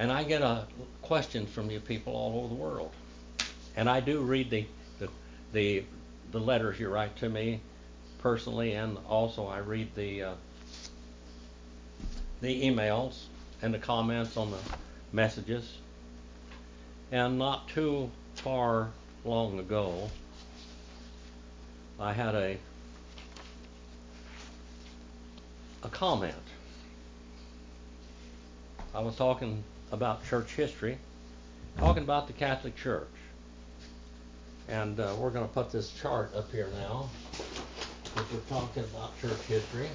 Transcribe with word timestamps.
And 0.00 0.10
I 0.10 0.24
get 0.24 0.40
a 0.40 0.66
questions 1.02 1.50
from 1.50 1.70
you 1.70 1.78
people 1.78 2.14
all 2.14 2.38
over 2.38 2.48
the 2.48 2.54
world. 2.54 2.90
And 3.76 3.86
I 3.86 4.00
do 4.00 4.22
read 4.22 4.48
the, 4.48 4.64
the, 4.98 5.10
the, 5.52 5.84
the 6.32 6.38
letters 6.38 6.80
you 6.80 6.88
write 6.88 7.16
to 7.16 7.28
me 7.28 7.60
personally, 8.16 8.72
and 8.72 8.96
also 9.06 9.46
I 9.46 9.58
read 9.58 9.94
the, 9.94 10.22
uh, 10.22 10.32
the 12.40 12.62
emails 12.62 13.24
and 13.60 13.74
the 13.74 13.78
comments 13.78 14.38
on 14.38 14.50
the 14.52 14.58
messages. 15.12 15.70
And 17.12 17.38
not 17.38 17.68
too 17.68 18.10
far 18.36 18.88
long 19.22 19.58
ago, 19.58 20.08
I 21.98 22.14
had 22.14 22.34
a 22.34 22.56
a 25.82 25.88
comment. 25.88 26.34
I 28.94 29.00
was 29.00 29.14
talking 29.16 29.62
about 29.92 30.24
church 30.26 30.52
history, 30.52 30.98
talking 31.78 32.02
about 32.02 32.26
the 32.26 32.32
Catholic 32.32 32.76
Church. 32.76 33.08
And 34.68 35.00
uh, 35.00 35.14
we're 35.18 35.30
going 35.30 35.46
to 35.46 35.52
put 35.52 35.72
this 35.72 35.90
chart 36.00 36.34
up 36.36 36.50
here 36.52 36.68
now, 36.80 37.08
because 38.04 38.32
we're 38.32 38.40
talking 38.48 38.84
about 38.84 39.20
church 39.20 39.40
history. 39.48 39.88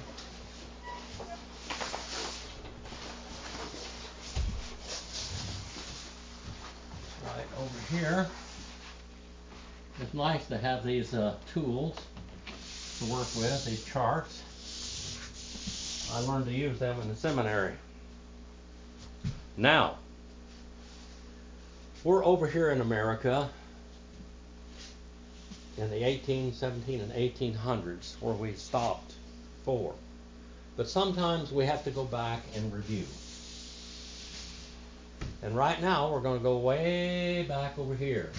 Right 7.24 7.46
over 7.58 7.96
here. 7.96 8.26
It's 10.00 10.12
nice 10.12 10.46
to 10.48 10.58
have 10.58 10.84
these 10.84 11.14
uh, 11.14 11.36
tools 11.54 11.96
to 12.98 13.04
work 13.06 13.26
with, 13.36 13.64
these 13.64 13.82
charts. 13.84 14.42
I 16.12 16.20
learned 16.20 16.44
to 16.46 16.52
use 16.52 16.78
them 16.78 17.00
in 17.00 17.08
the 17.08 17.16
seminary. 17.16 17.72
Now, 19.56 19.96
we're 22.04 22.24
over 22.24 22.46
here 22.46 22.70
in 22.70 22.80
America 22.80 23.48
in 25.78 25.90
the 25.90 26.04
18, 26.04 26.52
17, 26.52 27.00
and 27.00 27.12
1800s 27.12 28.20
where 28.20 28.34
we 28.34 28.52
stopped 28.52 29.14
for. 29.64 29.94
But 30.76 30.88
sometimes 30.88 31.52
we 31.52 31.64
have 31.64 31.84
to 31.84 31.90
go 31.90 32.04
back 32.04 32.42
and 32.54 32.72
review. 32.72 33.06
And 35.42 35.56
right 35.56 35.80
now 35.80 36.12
we're 36.12 36.20
going 36.20 36.38
to 36.38 36.42
go 36.42 36.58
way 36.58 37.46
back 37.48 37.78
over 37.78 37.94
here 37.94 38.30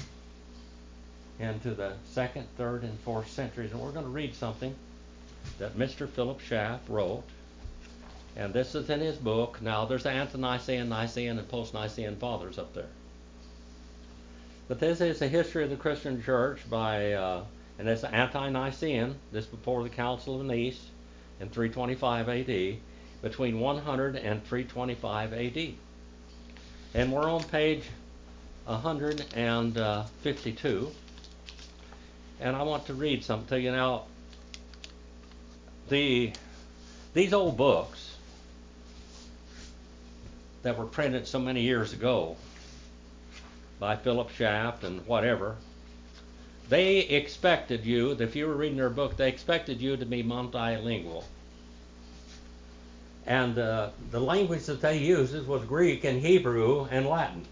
into 1.39 1.71
the 1.71 1.93
second, 2.11 2.47
third, 2.57 2.83
and 2.83 2.99
fourth 2.99 3.29
centuries, 3.29 3.71
and 3.71 3.79
we're 3.79 3.91
going 3.91 4.05
to 4.05 4.11
read 4.11 4.35
something 4.35 4.75
that 5.57 5.77
Mr. 5.77 6.07
Philip 6.07 6.41
Schaff 6.41 6.81
wrote 6.87 7.23
and 8.37 8.53
this 8.53 8.73
is 8.75 8.89
in 8.91 8.99
his 8.99 9.17
book. 9.17 9.59
Now, 9.63 9.85
there's 9.85 10.03
the 10.03 10.11
Ante-Nicene, 10.11 10.87
Nicene, 10.87 11.39
and 11.39 11.49
Post-Nicene 11.49 12.17
Fathers 12.17 12.59
up 12.59 12.71
there. 12.75 12.85
But 14.67 14.79
this 14.79 15.01
is 15.01 15.23
a 15.23 15.27
history 15.27 15.63
of 15.63 15.71
the 15.71 15.75
Christian 15.75 16.21
Church 16.21 16.59
by, 16.69 17.13
uh, 17.13 17.45
and 17.79 17.89
it's 17.89 18.03
Ante-Nicene. 18.03 19.15
this 19.31 19.47
before 19.47 19.81
the 19.81 19.89
Council 19.89 20.39
of 20.39 20.45
Nice 20.45 20.79
in 21.39 21.49
325 21.49 22.29
AD, 22.29 22.77
between 23.23 23.59
100 23.59 24.17
and 24.17 24.45
325 24.45 25.33
AD. 25.33 25.73
And 26.93 27.11
we're 27.11 27.27
on 27.27 27.43
page 27.43 27.85
152. 28.65 30.91
And 32.39 32.55
I 32.55 32.61
want 32.61 32.85
to 32.85 32.93
read 32.93 33.23
something 33.23 33.47
to 33.47 33.59
you 33.59 33.71
now. 33.71 34.03
The 35.89 36.33
these 37.15 37.33
old 37.33 37.57
books 37.57 38.06
that 40.63 40.77
were 40.77 40.85
printed 40.85 41.27
so 41.27 41.39
many 41.39 41.61
years 41.61 41.93
ago 41.93 42.37
by 43.79 43.95
Philip 43.95 44.31
Schaff 44.31 44.83
and 44.83 45.05
whatever, 45.07 45.55
they 46.69 46.99
expected 46.99 47.85
you, 47.85 48.11
if 48.19 48.35
you 48.35 48.47
were 48.47 48.55
reading 48.55 48.77
their 48.77 48.89
book, 48.89 49.15
they 49.15 49.29
expected 49.29 49.81
you 49.81 49.95
to 49.95 50.05
be 50.05 50.23
multilingual. 50.23 51.23
And 53.25 53.57
uh, 53.57 53.89
the 54.11 54.19
language 54.19 54.65
that 54.65 54.81
they 54.81 54.97
used 54.97 55.47
was 55.47 55.63
Greek 55.63 56.03
and 56.03 56.21
Hebrew 56.21 56.87
and 56.89 57.05
Latin. 57.05 57.45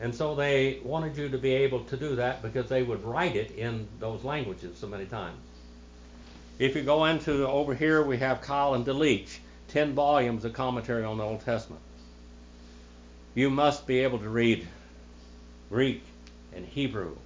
And 0.00 0.14
so 0.14 0.34
they 0.34 0.80
wanted 0.82 1.16
you 1.16 1.28
to 1.28 1.38
be 1.38 1.52
able 1.52 1.84
to 1.84 1.96
do 1.96 2.16
that 2.16 2.40
because 2.40 2.68
they 2.68 2.82
would 2.82 3.04
write 3.04 3.36
it 3.36 3.50
in 3.52 3.86
those 3.98 4.24
languages 4.24 4.78
so 4.78 4.86
many 4.86 5.04
times. 5.04 5.38
If 6.58 6.74
you 6.74 6.82
go 6.82 7.04
into 7.04 7.46
over 7.46 7.74
here, 7.74 8.02
we 8.02 8.16
have 8.18 8.40
Keil 8.42 8.74
and 8.74 8.84
Delitzsch. 8.84 9.38
10 9.70 9.94
volumes 9.94 10.44
of 10.44 10.52
commentary 10.52 11.04
on 11.04 11.18
the 11.18 11.24
Old 11.24 11.44
Testament. 11.44 11.82
You 13.34 13.50
must 13.50 13.86
be 13.86 14.00
able 14.00 14.18
to 14.18 14.28
read 14.28 14.66
Greek 15.68 16.02
and 16.54 16.66
Hebrew 16.66 17.16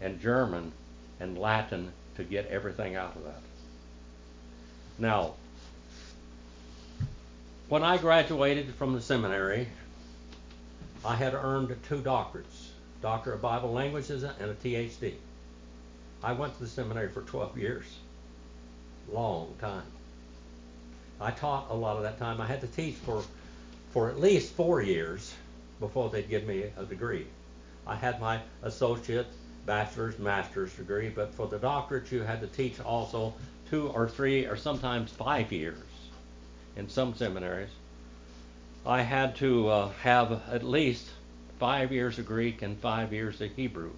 and 0.00 0.20
German 0.20 0.72
and 1.20 1.38
Latin 1.38 1.92
to 2.16 2.24
get 2.24 2.46
everything 2.48 2.96
out 2.96 3.16
of 3.16 3.24
that. 3.24 3.40
Now, 4.98 5.34
when 7.70 7.82
I 7.82 7.96
graduated 7.96 8.74
from 8.74 8.92
the 8.92 9.00
seminary, 9.00 9.68
I 11.04 11.16
had 11.16 11.34
earned 11.34 11.74
two 11.88 12.00
doctorates 12.00 12.68
Doctor 13.00 13.32
of 13.32 13.42
Bible 13.42 13.72
Languages 13.72 14.22
and 14.22 14.50
a 14.50 14.54
THD. 14.54 15.14
I 16.22 16.32
went 16.32 16.54
to 16.54 16.60
the 16.60 16.68
seminary 16.68 17.08
for 17.08 17.22
12 17.22 17.58
years. 17.58 17.84
Long 19.10 19.54
time. 19.60 19.93
I 21.20 21.30
taught 21.30 21.70
a 21.70 21.74
lot 21.74 21.96
of 21.96 22.02
that 22.02 22.18
time. 22.18 22.40
I 22.40 22.46
had 22.46 22.60
to 22.60 22.66
teach 22.66 22.94
for 22.96 23.22
for 23.92 24.10
at 24.10 24.18
least 24.18 24.52
four 24.54 24.82
years 24.82 25.32
before 25.78 26.10
they'd 26.10 26.28
give 26.28 26.44
me 26.44 26.64
a 26.76 26.84
degree. 26.84 27.26
I 27.86 27.94
had 27.94 28.20
my 28.20 28.40
associate, 28.62 29.26
bachelor's, 29.66 30.18
master's 30.18 30.72
degree, 30.74 31.10
but 31.10 31.32
for 31.34 31.46
the 31.46 31.58
doctorate 31.58 32.10
you 32.10 32.22
had 32.22 32.40
to 32.40 32.48
teach 32.48 32.80
also 32.80 33.34
two 33.70 33.88
or 33.88 34.08
three 34.08 34.46
or 34.46 34.56
sometimes 34.56 35.12
five 35.12 35.52
years 35.52 35.78
in 36.76 36.88
some 36.88 37.14
seminaries. 37.14 37.70
I 38.84 39.02
had 39.02 39.36
to 39.36 39.68
uh, 39.68 39.88
have 40.02 40.42
at 40.50 40.64
least 40.64 41.08
five 41.58 41.92
years 41.92 42.18
of 42.18 42.26
Greek 42.26 42.62
and 42.62 42.76
five 42.78 43.12
years 43.12 43.40
of 43.40 43.52
Hebrew. 43.52 43.92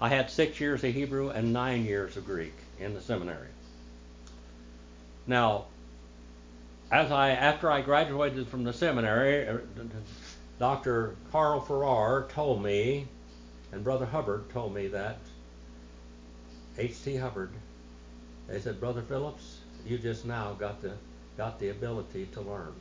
I 0.00 0.08
had 0.08 0.30
six 0.30 0.60
years 0.60 0.84
of 0.84 0.94
Hebrew 0.94 1.30
and 1.30 1.52
nine 1.52 1.84
years 1.84 2.16
of 2.16 2.24
Greek 2.24 2.54
in 2.78 2.94
the 2.94 3.00
seminary. 3.00 3.48
Now, 5.26 5.66
as 6.90 7.10
I 7.10 7.30
after 7.30 7.70
I 7.70 7.80
graduated 7.80 8.48
from 8.48 8.64
the 8.64 8.72
seminary, 8.72 9.48
uh, 9.48 9.58
Dr. 10.58 11.16
Carl 11.32 11.60
Farrar 11.60 12.28
told 12.28 12.62
me, 12.62 13.06
and 13.72 13.82
Brother 13.82 14.06
Hubbard 14.06 14.50
told 14.50 14.74
me 14.74 14.88
that 14.88 15.18
H.T. 16.78 17.16
Hubbard, 17.16 17.50
they 18.48 18.60
said, 18.60 18.80
Brother 18.80 19.02
Phillips, 19.02 19.58
you 19.86 19.98
just 19.98 20.24
now 20.24 20.52
got 20.54 20.82
the 20.82 20.92
got 21.36 21.58
the 21.58 21.70
ability 21.70 22.26
to 22.32 22.40
learn. 22.40 22.72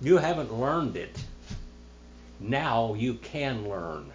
You 0.00 0.18
haven't 0.18 0.52
learned 0.52 0.96
it. 0.96 1.24
Now 2.40 2.94
you 2.94 3.14
can 3.14 3.68
learn. 3.68 4.12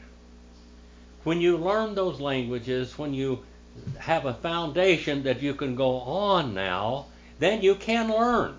When 1.23 1.39
you 1.39 1.57
learn 1.57 1.95
those 1.95 2.19
languages, 2.19 2.97
when 2.97 3.13
you 3.13 3.44
have 3.97 4.25
a 4.25 4.33
foundation 4.33 5.23
that 5.23 5.41
you 5.41 5.53
can 5.53 5.75
go 5.75 5.97
on 6.00 6.53
now, 6.53 7.06
then 7.41 7.63
you 7.63 7.74
can 7.74 8.07
learn. 8.07 8.56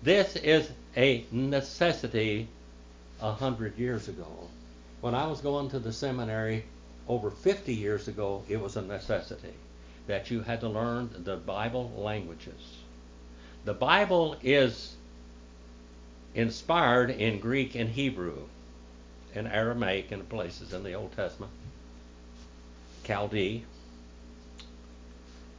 This 0.00 0.36
is 0.36 0.70
a 0.96 1.24
necessity 1.32 2.46
a 3.20 3.32
hundred 3.32 3.76
years 3.76 4.06
ago. 4.06 4.48
When 5.00 5.16
I 5.16 5.26
was 5.26 5.40
going 5.40 5.70
to 5.70 5.80
the 5.80 5.92
seminary 5.92 6.64
over 7.08 7.32
50 7.32 7.74
years 7.74 8.06
ago, 8.06 8.44
it 8.48 8.60
was 8.60 8.76
a 8.76 8.82
necessity 8.82 9.54
that 10.06 10.30
you 10.30 10.42
had 10.42 10.60
to 10.60 10.68
learn 10.68 11.10
the 11.24 11.36
Bible 11.36 11.92
languages. 11.96 12.76
The 13.64 13.74
Bible 13.74 14.36
is 14.40 14.94
inspired 16.32 17.10
in 17.10 17.40
Greek 17.40 17.74
and 17.74 17.90
Hebrew 17.90 18.44
and 19.34 19.48
Aramaic 19.48 20.12
in 20.12 20.22
places 20.26 20.72
in 20.72 20.84
the 20.84 20.94
Old 20.94 21.10
Testament, 21.16 21.52
Chaldee, 23.02 23.64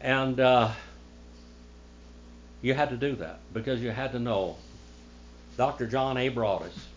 and 0.02 0.40
uh, 0.40 0.72
you 2.62 2.74
had 2.74 2.90
to 2.90 2.98
do 2.98 3.16
that 3.16 3.40
because 3.54 3.82
you 3.82 3.92
had 3.92 4.12
to 4.14 4.20
know. 4.20 4.58
Dr. 5.58 5.88
John 5.88 6.16
A. 6.18 6.30
Broadus, 6.30 6.88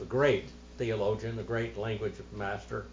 a 0.00 0.04
great 0.04 0.44
theologian, 0.76 1.36
a 1.38 1.42
great 1.42 1.76
language 1.76 2.14
master, 2.32 2.86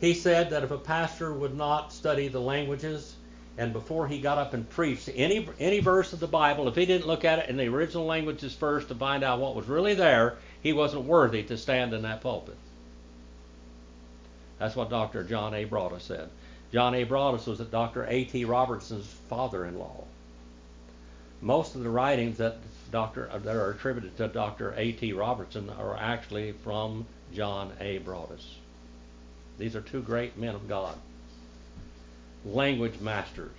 he 0.00 0.14
said 0.14 0.50
that 0.50 0.62
if 0.62 0.70
a 0.70 0.78
pastor 0.78 1.32
would 1.32 1.56
not 1.56 1.92
study 1.92 2.28
the 2.28 2.40
languages 2.40 3.14
and 3.58 3.72
before 3.72 4.06
he 4.06 4.20
got 4.20 4.38
up 4.38 4.54
and 4.54 4.68
preached 4.70 5.10
any 5.14 5.48
any 5.58 5.80
verse 5.80 6.12
of 6.12 6.20
the 6.20 6.28
Bible, 6.28 6.68
if 6.68 6.76
he 6.76 6.86
didn't 6.86 7.08
look 7.08 7.24
at 7.24 7.40
it 7.40 7.50
in 7.50 7.56
the 7.56 7.66
original 7.66 8.06
languages 8.06 8.54
first 8.54 8.88
to 8.88 8.94
find 8.94 9.24
out 9.24 9.40
what 9.40 9.56
was 9.56 9.66
really 9.66 9.94
there, 9.94 10.36
he 10.62 10.72
wasn't 10.72 11.02
worthy 11.02 11.42
to 11.42 11.58
stand 11.58 11.92
in 11.92 12.02
that 12.02 12.20
pulpit. 12.20 12.56
That's 14.58 14.76
what 14.76 14.90
Dr. 14.90 15.24
John 15.24 15.54
A. 15.54 15.64
Broadus 15.64 16.04
said. 16.04 16.30
John 16.72 16.94
A. 16.94 17.04
Broadus 17.04 17.46
was 17.46 17.58
Dr. 17.60 18.04
A.T. 18.04 18.44
Robertson's 18.44 19.06
father 19.28 19.64
in 19.64 19.78
law. 19.78 20.04
most 21.40 21.74
of 21.74 21.82
the 21.82 21.88
writings 21.88 22.38
that 22.38 22.56
Dr. 22.90 23.30
Uh, 23.30 23.38
that 23.38 23.54
are 23.56 23.70
attributed 23.70 24.16
to 24.16 24.28
Dr. 24.28 24.74
A.T. 24.76 25.12
Robertson 25.12 25.70
are 25.70 25.96
actually 25.96 26.52
from 26.52 27.06
John 27.32 27.72
A. 27.80 27.98
Broadus. 27.98 28.56
These 29.58 29.76
are 29.76 29.80
two 29.80 30.02
great 30.02 30.36
men 30.36 30.54
of 30.54 30.68
God, 30.68 30.96
language 32.44 33.00
masters. 33.00 33.50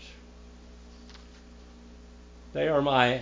They 2.53 2.67
are 2.67 2.81
my 2.81 3.21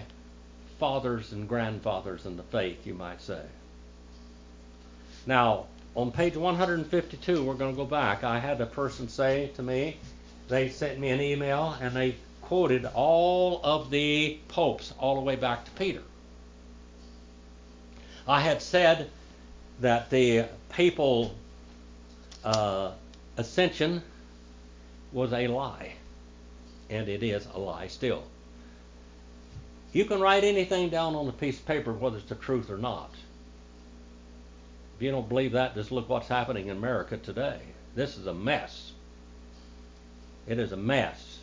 fathers 0.80 1.31
and 1.34 1.50
grandfathers 1.50 2.25
in 2.25 2.38
the 2.38 2.44
faith, 2.44 2.86
you 2.86 2.94
might 2.94 3.22
say. 3.22 3.42
Now, 5.25 5.66
on 5.97 6.11
page 6.11 6.38
152, 6.38 7.44
we're 7.44 7.55
going 7.55 7.73
to 7.73 7.75
go 7.75 7.83
back. 7.83 8.23
I 8.23 8.38
had 8.38 8.61
a 8.61 8.67
person 8.67 9.09
say 9.09 9.49
to 9.55 9.63
me, 9.63 9.97
they 10.47 10.69
sent 10.69 10.99
me 10.99 11.09
an 11.09 11.19
email 11.19 11.75
and 11.81 11.95
they 11.95 12.15
quoted 12.44 12.85
all 12.85 13.59
of 13.63 13.89
the 13.89 14.38
popes 14.47 14.94
all 14.99 15.15
the 15.15 15.21
way 15.21 15.35
back 15.35 15.65
to 15.65 15.71
Peter. 15.71 16.03
I 18.27 18.41
had 18.41 18.61
said 18.61 19.09
that 19.79 20.11
the 20.11 20.45
papal 20.69 21.33
uh, 22.43 22.91
ascension 23.35 24.03
was 25.11 25.33
a 25.33 25.47
lie, 25.47 25.93
and 26.91 27.09
it 27.09 27.23
is 27.23 27.47
a 27.55 27.59
lie 27.59 27.88
still. 27.88 28.23
You 29.93 30.05
can 30.05 30.19
write 30.19 30.43
anything 30.43 30.89
down 30.89 31.15
on 31.15 31.27
a 31.27 31.31
piece 31.31 31.57
of 31.57 31.65
paper, 31.65 31.91
whether 31.91 32.17
it's 32.17 32.29
the 32.29 32.35
truth 32.35 32.69
or 32.69 32.77
not. 32.77 33.09
If 34.97 35.03
you 35.03 35.11
don't 35.11 35.29
believe 35.29 35.51
that, 35.51 35.75
just 35.75 35.91
look 35.91 36.09
what's 36.09 36.27
happening 36.27 36.69
in 36.69 36.77
America 36.77 37.17
today. 37.17 37.59
This 37.94 38.17
is 38.17 38.25
a 38.25 38.33
mess. 38.33 38.94
It 40.47 40.57
is 40.57 40.71
a 40.71 40.77
mess. 40.77 41.38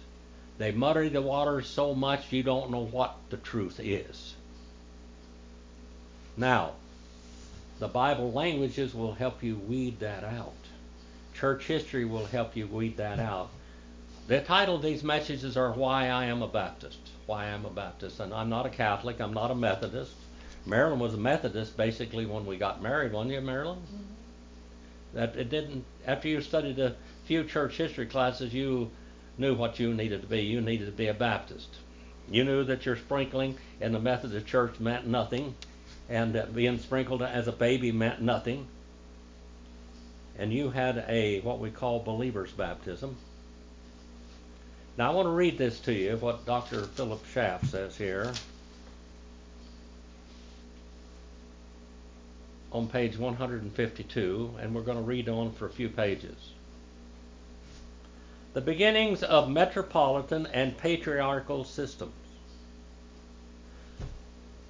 They 0.58 0.72
muddy 0.72 1.08
the 1.08 1.22
waters 1.22 1.68
so 1.68 1.94
much 1.94 2.32
you 2.32 2.42
don't 2.42 2.72
know 2.72 2.84
what 2.84 3.14
the 3.30 3.36
truth 3.36 3.78
is. 3.78 4.34
Now, 6.36 6.72
the 7.78 7.86
Bible 7.86 8.32
languages 8.32 8.92
will 8.92 9.14
help 9.14 9.40
you 9.44 9.54
weed 9.54 10.00
that 10.00 10.24
out. 10.24 10.54
Church 11.32 11.64
history 11.66 12.04
will 12.04 12.26
help 12.26 12.56
you 12.56 12.66
weed 12.66 12.96
that 12.96 13.20
out. 13.20 13.50
The 14.26 14.40
title 14.40 14.74
of 14.76 14.82
these 14.82 15.04
messages 15.04 15.56
are 15.56 15.70
Why 15.70 16.08
I 16.08 16.24
Am 16.24 16.42
a 16.42 16.48
Baptist. 16.48 16.98
Why 17.26 17.44
I'm 17.44 17.64
a 17.64 17.70
Baptist. 17.70 18.18
And 18.18 18.34
I'm 18.34 18.48
not 18.48 18.66
a 18.66 18.70
Catholic, 18.70 19.20
I'm 19.20 19.34
not 19.34 19.52
a 19.52 19.54
Methodist. 19.54 20.14
Marilyn 20.66 20.98
was 20.98 21.14
a 21.14 21.18
Methodist 21.18 21.76
basically 21.76 22.26
when 22.26 22.46
we 22.46 22.56
got 22.56 22.82
married, 22.82 23.12
wasn't 23.12 23.34
you, 23.34 23.40
Marilyn? 23.40 23.78
Mm-hmm. 23.78 25.16
That 25.16 25.36
it 25.36 25.50
didn't 25.50 25.84
after 26.06 26.28
you 26.28 26.40
studied 26.40 26.78
a 26.78 26.96
few 27.26 27.44
church 27.44 27.76
history 27.76 28.06
classes 28.06 28.52
you 28.52 28.90
knew 29.38 29.54
what 29.54 29.78
you 29.78 29.92
needed 29.92 30.22
to 30.22 30.26
be. 30.26 30.40
You 30.40 30.60
needed 30.60 30.86
to 30.86 30.92
be 30.92 31.08
a 31.08 31.14
Baptist. 31.14 31.68
You 32.30 32.44
knew 32.44 32.64
that 32.64 32.86
your 32.86 32.96
sprinkling 32.96 33.58
in 33.80 33.92
the 33.92 34.00
Methodist 34.00 34.46
church 34.46 34.80
meant 34.80 35.06
nothing, 35.06 35.54
and 36.08 36.34
that 36.34 36.54
being 36.54 36.78
sprinkled 36.78 37.22
as 37.22 37.48
a 37.48 37.52
baby 37.52 37.92
meant 37.92 38.22
nothing. 38.22 38.66
And 40.38 40.52
you 40.52 40.70
had 40.70 41.04
a 41.08 41.40
what 41.40 41.60
we 41.60 41.70
call 41.70 42.00
believer's 42.00 42.52
baptism. 42.52 43.16
Now 44.96 45.10
I 45.10 45.14
want 45.14 45.26
to 45.26 45.32
read 45.32 45.58
this 45.58 45.80
to 45.80 45.92
you, 45.92 46.16
what 46.16 46.46
Dr. 46.46 46.82
Philip 46.82 47.24
Schaff 47.26 47.68
says 47.68 47.96
here. 47.96 48.32
On 52.74 52.88
page 52.88 53.16
152, 53.16 54.54
and 54.60 54.74
we're 54.74 54.82
going 54.82 54.98
to 54.98 55.02
read 55.02 55.28
on 55.28 55.52
for 55.52 55.66
a 55.66 55.70
few 55.70 55.88
pages 55.88 56.34
the 58.54 58.60
beginnings 58.60 59.24
of 59.24 59.50
metropolitan 59.50 60.46
and 60.46 60.78
patriarchal 60.78 61.64
systems. 61.64 62.12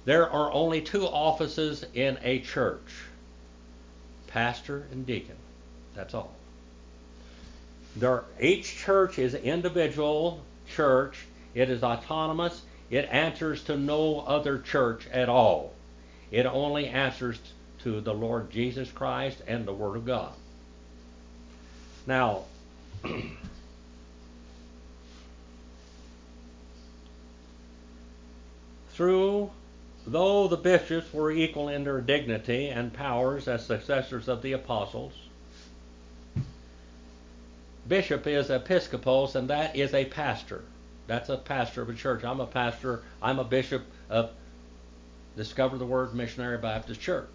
There 0.05 0.29
are 0.29 0.51
only 0.51 0.81
two 0.81 1.05
offices 1.05 1.85
in 1.93 2.17
a 2.23 2.39
church 2.39 3.05
pastor 4.27 4.85
and 4.91 5.05
deacon. 5.05 5.37
That's 5.95 6.13
all. 6.13 6.33
There, 7.95 8.25
each 8.41 8.75
church 8.75 9.17
is 9.17 9.33
an 9.33 9.43
individual 9.43 10.41
church, 10.67 11.25
it 11.53 11.69
is 11.69 11.83
autonomous, 11.83 12.63
it 12.89 13.07
answers 13.09 13.63
to 13.63 13.77
no 13.77 14.19
other 14.21 14.59
church 14.59 15.07
at 15.13 15.29
all. 15.29 15.73
It 16.31 16.45
only 16.45 16.87
answers 16.87 17.39
to 17.85 18.01
the 18.01 18.13
Lord 18.13 18.49
Jesus 18.49 18.91
Christ 18.91 19.37
and 19.45 19.63
the 19.63 19.73
Word 19.73 19.95
of 19.95 20.05
God. 20.07 20.33
Now, 22.07 22.45
through 28.89 29.51
though 30.07 30.47
the 30.47 30.57
bishops 30.57 31.13
were 31.13 31.31
equal 31.31 31.69
in 31.69 31.83
their 31.83 32.01
dignity 32.01 32.69
and 32.69 32.91
powers 32.91 33.47
as 33.47 33.63
successors 33.63 34.27
of 34.27 34.41
the 34.41 34.53
apostles. 34.53 35.13
Bishop 37.87 38.25
is 38.25 38.49
episcopos, 38.49 39.35
and 39.35 39.47
that 39.51 39.75
is 39.75 39.93
a 39.93 40.05
pastor. 40.05 40.63
That's 41.05 41.29
a 41.29 41.37
pastor 41.37 41.83
of 41.83 41.89
a 41.89 41.93
church. 41.93 42.23
I'm 42.23 42.39
a 42.39 42.47
pastor. 42.47 43.03
I'm 43.21 43.37
a 43.37 43.43
bishop 43.43 43.83
of 44.09 44.31
Discover 45.37 45.77
the 45.77 45.85
Word 45.85 46.15
Missionary 46.15 46.57
Baptist 46.57 46.99
Church. 46.99 47.29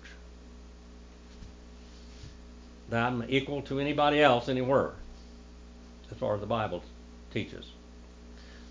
That 2.91 3.07
I'm 3.07 3.25
equal 3.29 3.63
to 3.63 3.79
anybody 3.79 4.21
else 4.21 4.49
anywhere, 4.49 4.93
as 6.11 6.19
far 6.19 6.35
as 6.35 6.41
the 6.41 6.47
Bible 6.47 6.83
teaches. 7.33 7.71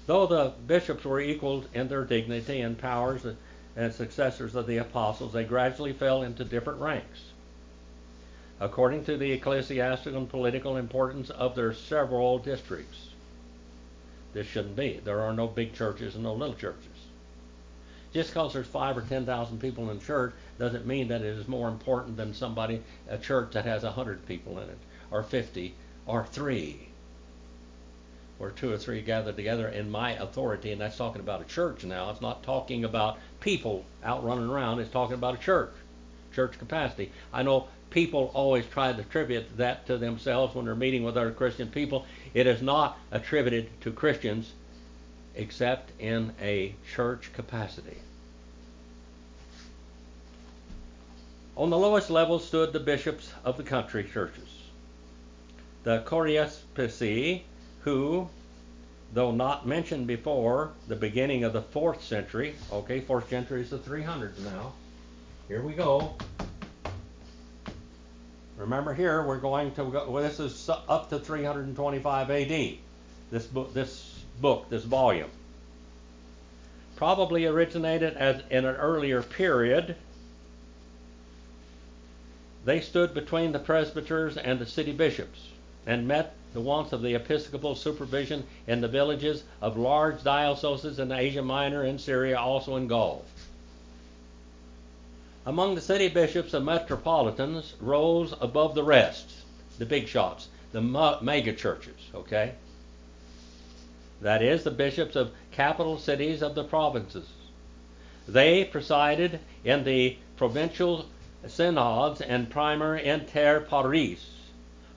Though 0.07 0.27
the 0.27 0.54
bishops 0.68 1.06
were 1.06 1.21
equal 1.21 1.66
in 1.74 1.88
their 1.88 2.04
dignity 2.04 2.60
and 2.62 2.77
powers 2.77 3.25
and 3.75 3.94
successors 3.94 4.56
of 4.56 4.68
the 4.68 4.77
apostles, 4.77 5.33
they 5.33 5.45
gradually 5.45 5.94
fell 5.94 6.21
into 6.24 6.44
different 6.44 6.81
ranks. 6.81 7.19
According 8.60 9.06
to 9.06 9.16
the 9.16 9.31
ecclesiastical 9.31 10.19
and 10.19 10.30
political 10.30 10.75
importance 10.75 11.30
of 11.30 11.56
their 11.56 11.74
several 11.74 12.39
districts. 12.39 13.10
This 14.33 14.48
shouldn't 14.48 14.75
be. 14.75 15.00
There 15.04 15.21
are 15.21 15.33
no 15.33 15.48
big 15.48 15.74
churches 15.74 16.16
and 16.16 16.25
no 16.25 16.33
little 16.33 16.56
churches. 16.56 16.98
Just 18.13 18.31
because 18.31 18.53
there's 18.53 18.67
five 18.67 18.97
or 18.97 19.01
ten 19.01 19.25
thousand 19.25 19.59
people 19.59 19.89
in 19.91 20.00
church 20.00 20.33
doesn't 20.57 20.85
mean 20.85 21.07
that 21.09 21.21
it 21.21 21.38
is 21.38 21.47
more 21.47 21.67
important 21.67 22.17
than 22.17 22.33
somebody 22.33 22.81
a 23.07 23.17
church 23.17 23.51
that 23.53 23.65
has 23.65 23.83
a 23.83 23.91
hundred 23.91 24.25
people 24.25 24.59
in 24.59 24.69
it, 24.69 24.77
or 25.11 25.23
fifty, 25.23 25.75
or 26.06 26.25
three 26.25 26.89
where 28.39 28.51
two 28.51 28.71
or 28.71 28.77
three 28.77 29.01
gather 29.01 29.33
together 29.33 29.67
in 29.67 29.91
my 29.91 30.13
authority, 30.13 30.71
and 30.71 30.79
that's 30.79 30.97
talking 30.97 31.19
about 31.19 31.41
a 31.41 31.45
church 31.45 31.83
now. 31.83 32.09
It's 32.09 32.21
not 32.21 32.41
talking 32.41 32.85
about 32.85 33.17
people 33.41 33.85
out 34.01 34.23
running 34.23 34.49
around. 34.49 34.80
It's 34.80 34.92
talking 34.92 35.16
about 35.16 35.35
a 35.35 35.39
church, 35.39 35.71
church 36.33 36.57
capacity. 36.57 37.11
I 37.33 37.44
know 37.44 37.68
people 37.89 38.31
always 38.33 38.66
try 38.66 38.94
to 38.94 39.01
attribute 39.01 39.57
that 39.57 39.85
to 39.87 39.97
themselves 39.97 40.56
when 40.56 40.66
they're 40.66 40.73
meeting 40.73 41.04
with 41.04 41.18
other 41.18 41.31
Christian 41.31 41.68
people. 41.68 42.06
It 42.33 42.47
is 42.47 42.61
not 42.61 42.97
attributed 43.11 43.69
to 43.81 43.92
Christians 43.92 44.54
except 45.36 45.92
in 46.00 46.33
a 46.42 46.76
church 46.94 47.31
capacity. 47.33 47.98
On 51.56 51.69
the 51.69 51.78
lowest 51.78 52.09
level 52.09 52.40
stood 52.40 52.71
the 52.71 52.80
bishops 52.80 53.31
of 53.44 53.57
the 53.57 53.64
country 53.64 54.04
churches. 54.04 54.48
The 55.83 56.04
Chorepiscopi 56.06 57.42
who, 57.81 58.30
though 59.14 59.31
not 59.31 59.68
mentioned 59.68 60.07
before 60.07 60.71
the 60.88 60.95
beginning 60.95 61.44
of 61.44 61.54
the 61.54 61.62
fourth 61.62 62.04
century, 62.04 62.56
okay, 62.71 63.00
fourth 63.02 63.30
century 63.30 63.62
is 63.62 63.69
the 63.69 63.78
300s 63.78 64.40
now. 64.40 64.74
Here 65.48 65.62
we 65.62 65.74
go. 65.74 66.16
Remember 68.57 68.94
here, 68.94 69.26
we're 69.26 69.40
going 69.40 69.71
to 69.71 69.86
go, 69.86 70.09
well, 70.09 70.21
this 70.21 70.40
is 70.40 70.69
up 70.69 71.09
to 71.09 71.19
325 71.19 72.30
AD. 72.30 72.78
This 73.31 73.45
book, 73.45 73.74
this 73.74 74.08
book, 74.41 74.69
this 74.69 74.83
volume. 74.83 75.29
Probably 76.95 77.45
originated 77.45 78.15
as 78.17 78.41
in 78.49 78.65
an 78.65 78.75
earlier 78.75 79.21
period. 79.21 79.95
They 82.65 82.81
stood 82.81 83.13
between 83.13 83.51
the 83.51 83.59
presbyters 83.59 84.37
and 84.37 84.59
the 84.59 84.65
city 84.65 84.91
bishops 84.91 85.47
and 85.85 86.07
met 86.07 86.35
the 86.53 86.61
wants 86.61 86.91
of 86.91 87.01
the 87.01 87.15
episcopal 87.15 87.75
supervision 87.75 88.43
in 88.67 88.81
the 88.81 88.87
villages 88.87 89.43
of 89.61 89.77
large 89.77 90.23
dioceses 90.23 90.99
in 90.99 91.11
Asia 91.11 91.41
Minor 91.41 91.83
and 91.83 92.01
Syria, 92.01 92.39
also 92.39 92.75
in 92.75 92.87
Gaul. 92.87 93.23
Among 95.45 95.75
the 95.75 95.81
city 95.81 96.09
bishops 96.09 96.53
and 96.53 96.65
metropolitans 96.65 97.75
rose 97.79 98.33
above 98.41 98.75
the 98.75 98.83
rest, 98.83 99.31
the 99.77 99.85
big 99.85 100.07
shots, 100.07 100.49
the 100.73 100.81
mega 100.81 101.53
churches, 101.53 101.99
okay? 102.13 102.53
That 104.21 104.42
is, 104.42 104.64
the 104.64 104.71
bishops 104.71 105.16
of 105.16 105.31
capital 105.52 105.97
cities 105.97 106.42
of 106.42 106.56
the 106.56 106.64
provinces. 106.64 107.28
They 108.28 108.66
presided 108.66 109.40
in 109.64 109.83
the 109.83 110.18
provincial 110.38 111.06
synods 111.47 112.21
and 112.21 112.49
primi 112.49 113.04
inter 113.04 113.61
pares, 113.61 114.30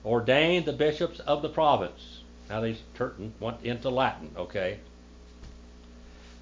ordained 0.05 0.65
the 0.65 0.73
bishops 0.73 1.19
of 1.21 1.41
the 1.41 1.49
province. 1.49 2.21
Now 2.49 2.61
these 2.61 2.81
they 2.97 3.31
went 3.39 3.63
into 3.63 3.89
Latin, 3.89 4.31
okay? 4.37 4.79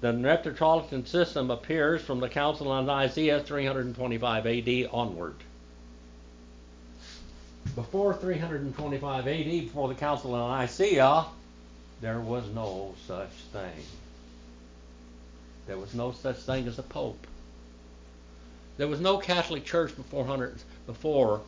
The 0.00 0.12
Metropolitan 0.12 1.06
system 1.06 1.50
appears 1.50 2.02
from 2.02 2.18
the 2.18 2.28
Council 2.28 2.72
of 2.72 2.84
Nicaea 2.86 3.40
325 3.40 4.46
AD 4.46 4.88
onward. 4.90 5.36
Before 7.76 8.12
325 8.12 9.28
AD, 9.28 9.44
before 9.44 9.86
the 9.86 9.94
Council 9.94 10.34
of 10.34 10.60
Nicaea, 10.60 11.26
there 12.02 12.20
was 12.20 12.44
no 12.52 12.94
such 13.06 13.30
thing. 13.52 13.84
There 15.66 15.78
was 15.78 15.94
no 15.94 16.10
such 16.10 16.36
thing 16.38 16.66
as 16.66 16.78
a 16.78 16.82
pope. 16.82 17.26
There 18.76 18.88
was 18.88 19.00
no 19.00 19.18
Catholic 19.18 19.64
Church 19.64 19.94
before, 19.96 20.52
before 20.86 21.42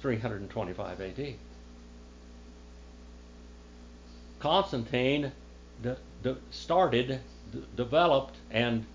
325 0.00 1.00
AD. 1.00 1.34
Constantine 4.38 5.32
de, 5.82 5.96
de, 6.22 6.36
started, 6.52 7.20
de, 7.50 7.58
developed, 7.74 8.36
and 8.52 8.86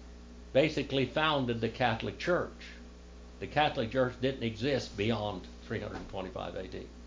basically 0.53 1.05
founded 1.05 1.59
the 1.59 1.69
Catholic 1.69 2.17
Church. 2.17 2.67
The 3.41 3.47
Catholic 3.47 3.91
Church 3.91 4.13
didn't 4.21 4.43
exist 4.43 4.95
beyond 4.95 5.41
325 5.67 6.55
AD. 6.55 6.98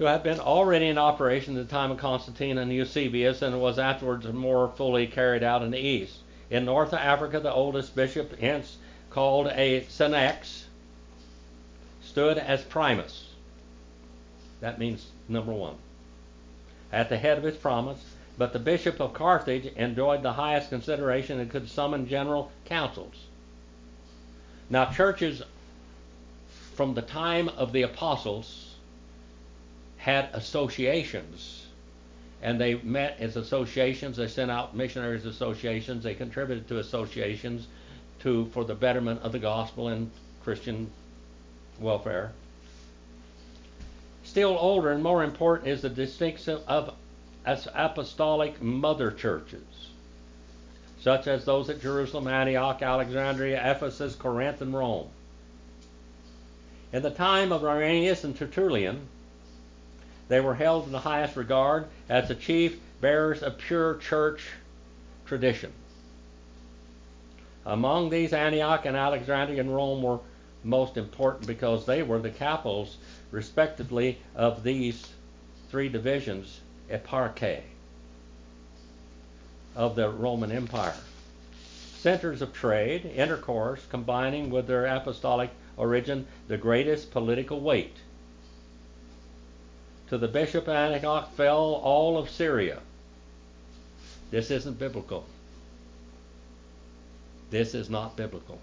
To 0.00 0.06
have 0.06 0.22
been 0.22 0.40
already 0.40 0.88
in 0.88 0.96
operation 0.96 1.58
at 1.58 1.68
the 1.68 1.70
time 1.70 1.90
of 1.90 1.98
Constantine 1.98 2.56
and 2.56 2.72
Eusebius, 2.72 3.42
and 3.42 3.60
was 3.60 3.78
afterwards 3.78 4.24
more 4.26 4.68
fully 4.68 5.06
carried 5.06 5.42
out 5.42 5.60
in 5.60 5.70
the 5.70 5.78
East. 5.78 6.20
In 6.48 6.64
North 6.64 6.94
Africa, 6.94 7.38
the 7.38 7.52
oldest 7.52 7.94
bishop, 7.94 8.38
hence 8.40 8.78
called 9.10 9.48
a 9.48 9.82
senex, 9.90 10.64
stood 12.02 12.38
as 12.38 12.62
primus. 12.62 13.34
That 14.60 14.78
means 14.78 15.08
number 15.28 15.52
one. 15.52 15.74
At 16.90 17.10
the 17.10 17.18
head 17.18 17.36
of 17.36 17.44
his 17.44 17.58
province, 17.58 18.02
but 18.38 18.54
the 18.54 18.58
bishop 18.58 19.00
of 19.00 19.12
Carthage 19.12 19.66
enjoyed 19.76 20.22
the 20.22 20.32
highest 20.32 20.70
consideration 20.70 21.38
and 21.38 21.50
could 21.50 21.68
summon 21.68 22.08
general 22.08 22.50
councils. 22.64 23.26
Now, 24.70 24.86
churches 24.86 25.42
from 26.74 26.94
the 26.94 27.02
time 27.02 27.50
of 27.50 27.74
the 27.74 27.82
apostles 27.82 28.69
had 30.00 30.28
associations 30.32 31.66
and 32.42 32.60
they 32.60 32.74
met 32.74 33.16
as 33.20 33.36
associations 33.36 34.16
they 34.16 34.28
sent 34.28 34.50
out 34.50 34.74
missionaries 34.74 35.24
associations 35.24 36.02
they 36.02 36.14
contributed 36.14 36.66
to 36.68 36.78
associations 36.78 37.66
to 38.18 38.46
for 38.46 38.64
the 38.64 38.74
betterment 38.74 39.20
of 39.22 39.32
the 39.32 39.38
gospel 39.38 39.88
and 39.88 40.10
christian 40.42 40.90
welfare 41.78 42.32
Still 44.30 44.56
older 44.60 44.92
and 44.92 45.02
more 45.02 45.24
important 45.24 45.68
is 45.68 45.82
the 45.82 45.88
distinction 45.88 46.60
of 46.68 46.94
apostolic 47.44 48.62
mother 48.62 49.10
churches, 49.10 49.88
such 51.00 51.26
as 51.26 51.44
those 51.44 51.68
at 51.68 51.80
Jerusalem, 51.80 52.28
Antioch, 52.28 52.80
Alexandria, 52.80 53.60
Ephesus, 53.68 54.14
Corinth, 54.14 54.60
and 54.60 54.72
Rome. 54.72 55.08
In 56.92 57.02
the 57.02 57.10
time 57.10 57.50
of 57.50 57.64
Irenaeus 57.64 58.22
and 58.22 58.36
Tertullian, 58.36 59.08
they 60.30 60.40
were 60.40 60.54
held 60.54 60.86
in 60.86 60.92
the 60.92 61.00
highest 61.00 61.36
regard 61.36 61.86
as 62.08 62.28
the 62.28 62.34
chief 62.34 62.80
bearers 63.02 63.42
of 63.42 63.58
pure 63.58 63.96
church 63.96 64.48
tradition. 65.26 65.72
Among 67.66 68.08
these, 68.08 68.32
Antioch 68.32 68.86
and 68.86 68.96
Alexandria 68.96 69.60
and 69.60 69.74
Rome 69.74 70.02
were 70.02 70.20
most 70.64 70.96
important 70.96 71.46
because 71.46 71.84
they 71.84 72.02
were 72.02 72.20
the 72.20 72.30
capitals 72.30 72.96
respectively, 73.30 74.18
of 74.34 74.62
these 74.62 75.08
three 75.70 75.88
divisions, 75.88 76.60
eparchae, 76.90 77.62
of 79.76 79.94
the 79.94 80.08
Roman 80.08 80.50
Empire. 80.50 80.94
Centers 81.98 82.42
of 82.42 82.52
trade, 82.52 83.04
intercourse, 83.04 83.84
combining 83.90 84.50
with 84.50 84.66
their 84.66 84.86
apostolic 84.86 85.50
origin 85.76 86.26
the 86.48 86.56
greatest 86.56 87.10
political 87.10 87.60
weight. 87.60 87.96
To 90.10 90.18
the 90.18 90.28
bishop 90.28 90.66
of 90.66 90.74
Antioch 90.74 91.32
fell 91.34 91.80
all 91.84 92.18
of 92.18 92.28
Syria. 92.28 92.80
This 94.32 94.50
isn't 94.50 94.76
biblical. 94.76 95.24
This 97.50 97.74
is 97.74 97.88
not 97.88 98.16
biblical. 98.16 98.58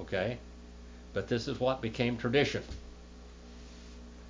Okay? 0.00 0.38
But 1.12 1.28
this 1.28 1.46
is 1.46 1.60
what 1.60 1.82
became 1.82 2.16
tradition. 2.16 2.62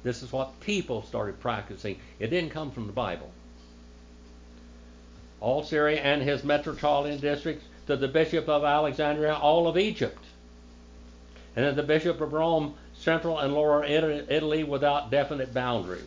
This 0.02 0.24
is 0.24 0.32
what 0.32 0.58
people 0.58 1.02
started 1.02 1.38
practicing. 1.38 2.00
It 2.18 2.26
didn't 2.26 2.50
come 2.50 2.72
from 2.72 2.88
the 2.88 2.92
Bible. 2.92 3.30
All 5.40 5.62
Syria 5.62 6.00
and 6.00 6.22
his 6.22 6.42
metropolitan 6.42 7.20
districts, 7.20 7.64
to 7.86 7.96
the 7.96 8.08
bishop 8.08 8.48
of 8.48 8.64
Alexandria, 8.64 9.34
all 9.34 9.68
of 9.68 9.78
Egypt, 9.78 10.24
and 11.54 11.64
to 11.66 11.72
the 11.72 11.86
bishop 11.86 12.20
of 12.20 12.32
Rome, 12.32 12.74
central 13.04 13.38
and 13.38 13.54
lower 13.54 13.84
Italy 13.84 14.64
without 14.64 15.10
definite 15.10 15.54
boundaries. 15.54 16.02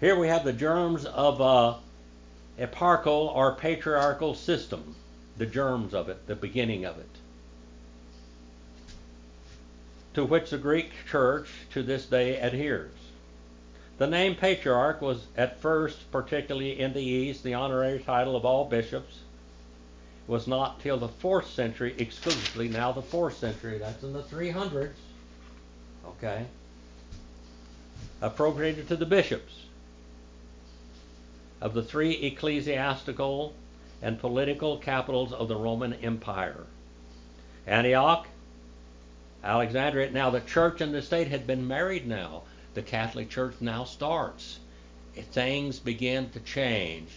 Here 0.00 0.18
we 0.18 0.28
have 0.28 0.44
the 0.44 0.52
germs 0.52 1.06
of 1.06 1.40
a 1.40 1.76
eparchal 2.62 3.32
or 3.34 3.54
patriarchal 3.54 4.34
system, 4.34 4.96
the 5.38 5.46
germs 5.46 5.94
of 5.94 6.08
it, 6.08 6.26
the 6.26 6.34
beginning 6.34 6.84
of 6.84 6.98
it 6.98 7.08
to 10.16 10.24
which 10.24 10.48
the 10.48 10.56
Greek 10.56 10.92
church 11.06 11.50
to 11.70 11.82
this 11.82 12.06
day 12.06 12.40
adheres. 12.40 12.94
The 13.98 14.06
name 14.06 14.34
patriarch 14.34 15.02
was 15.02 15.26
at 15.36 15.60
first, 15.60 16.10
particularly 16.10 16.80
in 16.80 16.94
the 16.94 17.02
East, 17.02 17.44
the 17.44 17.52
honorary 17.52 17.98
title 17.98 18.34
of 18.34 18.46
all 18.46 18.64
bishops. 18.64 19.18
Was 20.26 20.46
not 20.46 20.80
till 20.80 20.98
the 20.98 21.08
fourth 21.08 21.50
century 21.50 21.94
exclusively. 21.98 22.68
Now 22.68 22.92
the 22.92 23.02
fourth 23.02 23.38
century, 23.38 23.78
that's 23.78 24.02
in 24.02 24.12
the 24.12 24.22
300s. 24.22 24.90
Okay. 26.06 26.46
Appropriated 28.20 28.88
to 28.88 28.96
the 28.96 29.06
bishops 29.06 29.66
of 31.60 31.74
the 31.74 31.82
three 31.82 32.12
ecclesiastical 32.12 33.54
and 34.02 34.18
political 34.18 34.78
capitals 34.78 35.32
of 35.32 35.48
the 35.48 35.56
Roman 35.56 35.94
Empire 35.94 36.66
Antioch, 37.66 38.28
Alexandria. 39.42 40.10
Now, 40.10 40.30
the 40.30 40.40
church 40.40 40.80
and 40.80 40.94
the 40.94 41.02
state 41.02 41.28
had 41.28 41.46
been 41.46 41.66
married 41.66 42.06
now. 42.06 42.42
The 42.74 42.82
Catholic 42.82 43.28
Church 43.28 43.54
now 43.60 43.84
starts. 43.84 44.60
Things 45.32 45.78
begin 45.80 46.30
to 46.30 46.40
change. 46.40 47.10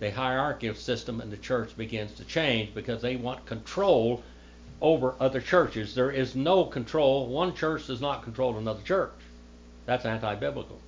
The 0.00 0.10
hierarchical 0.10 0.76
system 0.76 1.20
in 1.20 1.30
the 1.30 1.36
church 1.36 1.76
begins 1.76 2.12
to 2.14 2.24
change 2.24 2.74
because 2.74 3.02
they 3.02 3.16
want 3.16 3.46
control 3.46 4.22
over 4.80 5.14
other 5.18 5.40
churches. 5.40 5.94
There 5.94 6.10
is 6.10 6.36
no 6.36 6.64
control. 6.64 7.26
One 7.26 7.54
church 7.54 7.86
does 7.86 8.00
not 8.00 8.22
control 8.22 8.56
another 8.56 8.82
church. 8.82 9.12
That's 9.86 10.04
anti 10.04 10.34
biblical. 10.36 10.78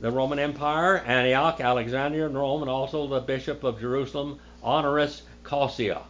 The 0.00 0.10
Roman 0.10 0.38
Empire, 0.38 0.98
Antioch, 0.98 1.60
Alexandria, 1.60 2.26
and 2.26 2.34
Rome, 2.34 2.62
and 2.62 2.70
also 2.70 3.06
the 3.06 3.20
Bishop 3.20 3.64
of 3.64 3.80
Jerusalem, 3.80 4.40
Honoris 4.62 5.22
Causa 5.42 6.02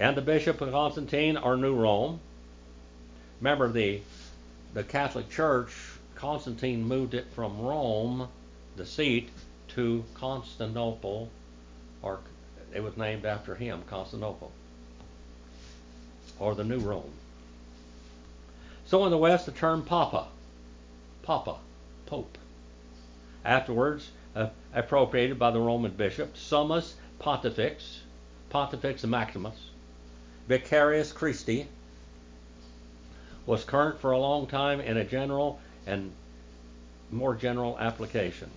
and 0.00 0.16
the 0.16 0.22
Bishop 0.22 0.60
of 0.62 0.72
Constantine 0.72 1.36
or 1.36 1.56
New 1.56 1.74
Rome. 1.74 2.20
Remember, 3.40 3.70
the, 3.70 4.00
the 4.72 4.82
Catholic 4.82 5.30
Church, 5.30 5.70
Constantine 6.14 6.82
moved 6.82 7.14
it 7.14 7.26
from 7.34 7.60
Rome, 7.60 8.28
the 8.80 8.86
seat, 8.86 9.28
to 9.68 10.02
Constantinople, 10.14 11.28
or 12.00 12.20
it 12.74 12.82
was 12.82 12.96
named 12.96 13.26
after 13.26 13.54
him, 13.54 13.82
Constantinople, 13.86 14.50
or 16.38 16.54
the 16.54 16.64
New 16.64 16.78
Rome. 16.78 17.12
So 18.86 19.04
in 19.04 19.10
the 19.10 19.18
West, 19.18 19.44
the 19.44 19.52
term 19.52 19.82
Papa, 19.82 20.28
Papa, 21.22 21.56
Pope, 22.06 22.38
afterwards 23.44 24.12
uh, 24.34 24.48
appropriated 24.72 25.38
by 25.38 25.50
the 25.50 25.60
Roman 25.60 25.92
bishop, 25.92 26.34
Summus 26.34 26.94
Pontifex, 27.18 28.00
Pontifex 28.48 29.04
Maximus, 29.04 29.58
Vicarius 30.48 31.12
Christi 31.12 31.66
was 33.44 33.62
current 33.62 34.00
for 34.00 34.12
a 34.12 34.18
long 34.18 34.46
time 34.46 34.80
in 34.80 34.96
a 34.96 35.04
general 35.04 35.60
and 35.86 36.12
more 37.10 37.34
general 37.34 37.78
application. 37.78 38.50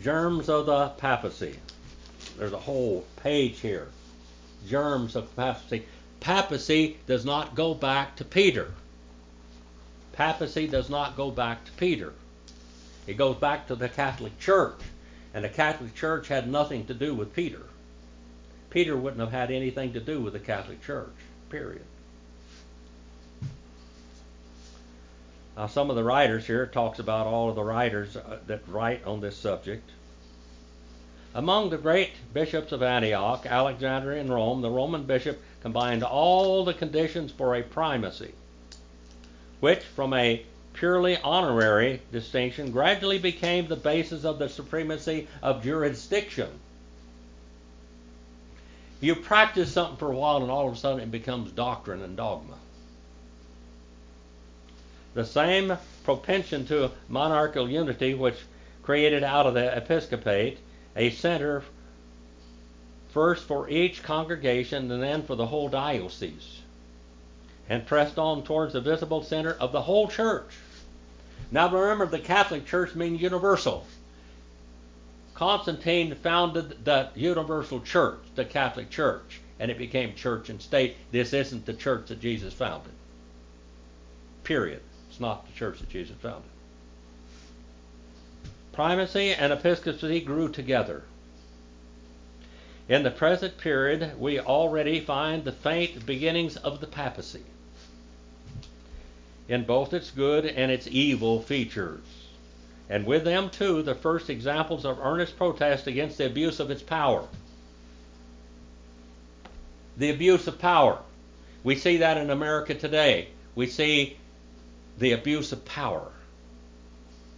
Germs 0.00 0.48
of 0.48 0.66
the 0.66 0.88
papacy. 0.90 1.56
There's 2.36 2.52
a 2.52 2.58
whole 2.58 3.04
page 3.16 3.60
here. 3.60 3.88
Germs 4.68 5.16
of 5.16 5.34
papacy. 5.34 5.86
Papacy 6.20 6.98
does 7.06 7.24
not 7.24 7.54
go 7.54 7.74
back 7.74 8.16
to 8.16 8.24
Peter. 8.24 8.74
Papacy 10.12 10.68
does 10.68 10.88
not 10.88 11.16
go 11.16 11.30
back 11.30 11.64
to 11.64 11.72
Peter. 11.72 12.12
It 13.06 13.14
goes 13.14 13.36
back 13.36 13.66
to 13.68 13.74
the 13.74 13.88
Catholic 13.88 14.38
Church. 14.38 14.80
And 15.34 15.44
the 15.44 15.48
Catholic 15.48 15.94
Church 15.94 16.28
had 16.28 16.50
nothing 16.50 16.86
to 16.86 16.94
do 16.94 17.14
with 17.14 17.34
Peter. 17.34 17.62
Peter 18.70 18.96
wouldn't 18.96 19.20
have 19.20 19.32
had 19.32 19.50
anything 19.50 19.92
to 19.92 20.00
do 20.00 20.20
with 20.20 20.32
the 20.32 20.38
Catholic 20.38 20.82
Church, 20.82 21.14
period. 21.50 21.84
Now, 25.58 25.66
some 25.66 25.90
of 25.90 25.96
the 25.96 26.04
writers 26.04 26.46
here 26.46 26.66
talks 26.66 27.00
about 27.00 27.26
all 27.26 27.48
of 27.48 27.56
the 27.56 27.64
writers 27.64 28.16
uh, 28.16 28.38
that 28.46 28.60
write 28.68 29.04
on 29.04 29.20
this 29.20 29.36
subject. 29.36 29.90
Among 31.34 31.70
the 31.70 31.76
great 31.76 32.12
bishops 32.32 32.70
of 32.70 32.80
Antioch, 32.80 33.44
Alexandria, 33.44 34.20
and 34.20 34.30
Rome, 34.30 34.62
the 34.62 34.70
Roman 34.70 35.02
bishop 35.02 35.42
combined 35.60 36.04
all 36.04 36.64
the 36.64 36.74
conditions 36.74 37.32
for 37.32 37.56
a 37.56 37.62
primacy, 37.62 38.34
which, 39.58 39.80
from 39.80 40.14
a 40.14 40.46
purely 40.74 41.16
honorary 41.16 42.02
distinction, 42.12 42.70
gradually 42.70 43.18
became 43.18 43.66
the 43.66 43.74
basis 43.74 44.24
of 44.24 44.38
the 44.38 44.48
supremacy 44.48 45.26
of 45.42 45.64
jurisdiction. 45.64 46.50
You 49.00 49.16
practice 49.16 49.72
something 49.72 49.96
for 49.96 50.12
a 50.12 50.16
while, 50.16 50.40
and 50.42 50.52
all 50.52 50.68
of 50.68 50.74
a 50.74 50.76
sudden 50.76 51.00
it 51.00 51.10
becomes 51.10 51.50
doctrine 51.50 52.02
and 52.02 52.16
dogma. 52.16 52.58
The 55.14 55.24
same 55.24 55.76
propension 56.04 56.66
to 56.66 56.92
monarchical 57.08 57.68
unity 57.68 58.14
which 58.14 58.36
created 58.82 59.22
out 59.22 59.46
of 59.46 59.54
the 59.54 59.76
episcopate 59.76 60.58
a 60.96 61.10
center 61.10 61.62
first 63.10 63.44
for 63.44 63.68
each 63.68 64.02
congregation 64.02 64.90
and 64.90 65.02
then 65.02 65.22
for 65.22 65.34
the 65.34 65.46
whole 65.46 65.68
diocese, 65.68 66.60
and 67.68 67.86
pressed 67.86 68.18
on 68.18 68.42
towards 68.42 68.72
the 68.74 68.80
visible 68.80 69.22
center 69.22 69.52
of 69.52 69.72
the 69.72 69.82
whole 69.82 70.08
church. 70.08 70.56
Now 71.50 71.68
remember, 71.68 72.06
the 72.06 72.18
Catholic 72.18 72.66
Church 72.66 72.94
means 72.94 73.20
universal. 73.20 73.86
Constantine 75.34 76.14
founded 76.14 76.84
the 76.84 77.08
universal 77.14 77.80
church, 77.80 78.18
the 78.34 78.44
Catholic 78.44 78.90
Church, 78.90 79.40
and 79.58 79.70
it 79.70 79.78
became 79.78 80.14
church 80.14 80.50
and 80.50 80.60
state. 80.60 80.96
This 81.10 81.32
isn't 81.32 81.64
the 81.64 81.74
church 81.74 82.08
that 82.08 82.20
Jesus 82.20 82.52
founded. 82.52 82.92
Period. 84.44 84.82
It's 85.18 85.20
not 85.20 85.48
the 85.48 85.52
church 85.52 85.80
that 85.80 85.88
Jesus 85.88 86.14
founded. 86.22 86.48
Primacy 88.70 89.32
and 89.32 89.52
episcopacy 89.52 90.20
grew 90.20 90.48
together. 90.48 91.02
In 92.88 93.02
the 93.02 93.10
present 93.10 93.58
period, 93.58 94.12
we 94.16 94.38
already 94.38 95.00
find 95.00 95.42
the 95.42 95.50
faint 95.50 96.06
beginnings 96.06 96.56
of 96.56 96.80
the 96.80 96.86
papacy 96.86 97.42
in 99.48 99.64
both 99.64 99.92
its 99.92 100.12
good 100.12 100.46
and 100.46 100.70
its 100.70 100.86
evil 100.86 101.42
features. 101.42 101.98
And 102.88 103.04
with 103.04 103.24
them, 103.24 103.50
too, 103.50 103.82
the 103.82 103.96
first 103.96 104.30
examples 104.30 104.84
of 104.84 105.00
earnest 105.00 105.36
protest 105.36 105.88
against 105.88 106.18
the 106.18 106.26
abuse 106.26 106.60
of 106.60 106.70
its 106.70 106.84
power. 106.84 107.26
The 109.96 110.10
abuse 110.10 110.46
of 110.46 110.60
power. 110.60 111.00
We 111.64 111.74
see 111.74 111.96
that 111.96 112.18
in 112.18 112.30
America 112.30 112.72
today. 112.72 113.30
We 113.56 113.66
see 113.66 114.16
the 114.98 115.12
abuse 115.12 115.52
of 115.52 115.64
power 115.64 116.10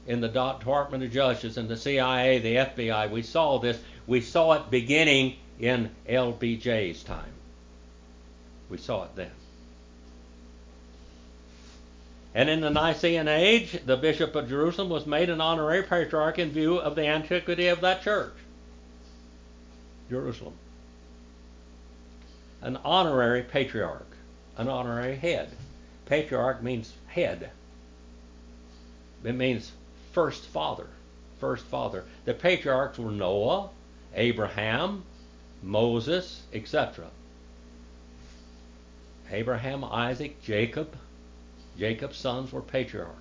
in 0.07 0.21
the 0.21 0.29
Department 0.29 1.05
of 1.05 1.12
Justice 1.12 1.57
and 1.57 1.69
the 1.69 1.76
CIA, 1.76 2.38
the 2.38 2.57
FBI. 2.57 3.11
We 3.11 3.23
saw 3.23 3.59
this. 3.59 3.79
We 4.07 4.21
saw 4.21 4.55
it 4.55 4.71
beginning 4.71 5.37
in 5.59 5.90
LBJ's 6.09 7.02
time. 7.02 7.33
We 8.69 8.79
saw 8.79 9.05
it 9.05 9.14
then. 9.14 9.31
And 12.35 12.49
in 12.49 12.61
the 12.61 12.71
Nicene 12.71 13.29
age, 13.29 13.79
the 13.85 13.97
Bishop 13.97 14.37
of 14.37 14.49
Jerusalem 14.49 14.88
was 14.88 15.05
made 15.05 15.31
an 15.31 15.40
honorary 15.40 15.83
patriarch 15.83 16.38
in 16.38 16.50
view 16.50 16.76
of 16.76 16.95
the 16.95 17.07
antiquity 17.07 17.67
of 17.67 17.81
that 17.81 18.02
church. 18.02 18.33
Jerusalem. 20.09 20.55
An 22.62 22.79
honorary 22.85 23.43
patriarch, 23.43 24.07
an 24.57 24.69
honorary 24.69 25.17
head. 25.17 25.50
Patriarch 26.07 26.62
means 26.62 26.93
head. 27.11 27.50
It 29.25 29.35
means 29.35 29.73
first 30.12 30.45
father. 30.47 30.87
First 31.38 31.64
father. 31.67 32.05
The 32.25 32.35
patriarchs 32.35 32.99
were 32.99 33.11
Noah, 33.11 33.71
Abraham, 34.14 35.05
Moses, 35.62 36.42
etc. 36.53 37.07
Abraham, 39.31 39.85
Isaac, 39.85 40.42
Jacob. 40.42 40.96
Jacob's 41.79 42.16
sons 42.16 42.53
were 42.53 42.61
patriarchs. 42.61 43.16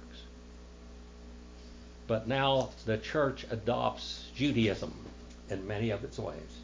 But 2.08 2.28
now 2.28 2.70
the 2.86 2.98
church 2.98 3.46
adopts 3.52 4.26
Judaism 4.36 4.94
in 5.50 5.68
many 5.68 5.92
of 5.92 6.04
its 6.04 6.18
ways. 6.18 6.58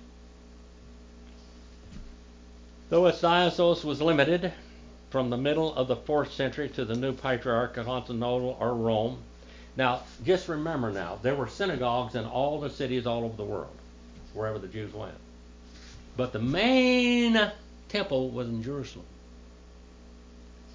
Though 2.89 3.05
its 3.07 3.21
diocese 3.21 3.83
was 3.83 4.01
limited, 4.01 4.51
from 5.15 5.29
the 5.29 5.37
middle 5.37 5.73
of 5.75 5.87
the 5.87 5.95
fourth 5.95 6.33
century 6.33 6.67
to 6.67 6.83
the 6.83 6.93
new 6.93 7.13
patriarch 7.13 7.77
of 7.77 7.85
Constantinople 7.85 8.57
or 8.59 8.75
Rome. 8.75 9.17
Now, 9.77 10.01
just 10.25 10.49
remember 10.49 10.91
now, 10.91 11.19
there 11.21 11.35
were 11.35 11.47
synagogues 11.47 12.15
in 12.15 12.25
all 12.25 12.59
the 12.59 12.69
cities 12.69 13.07
all 13.07 13.23
over 13.23 13.37
the 13.37 13.45
world, 13.45 13.77
wherever 14.33 14.59
the 14.59 14.67
Jews 14.67 14.93
went. 14.93 15.15
But 16.17 16.33
the 16.33 16.41
main 16.41 17.49
temple 17.87 18.29
was 18.29 18.49
in 18.49 18.61
Jerusalem. 18.61 19.05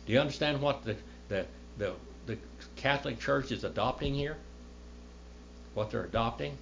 Do 0.06 0.14
you 0.14 0.20
understand 0.20 0.62
what 0.62 0.86
the, 0.86 0.96
the, 1.28 1.44
the, 1.76 1.92
the 2.24 2.38
Catholic 2.76 3.20
Church 3.20 3.52
is 3.52 3.62
adopting 3.62 4.14
here? 4.14 4.38
What 5.74 5.90
they're 5.90 6.04
adopting? 6.04 6.56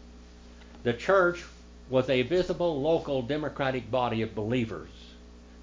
The 0.82 0.94
church 0.94 1.44
was 1.88 2.10
a 2.10 2.22
visible 2.22 2.82
local 2.82 3.22
democratic 3.22 3.88
body 3.88 4.22
of 4.22 4.34
believers 4.34 4.90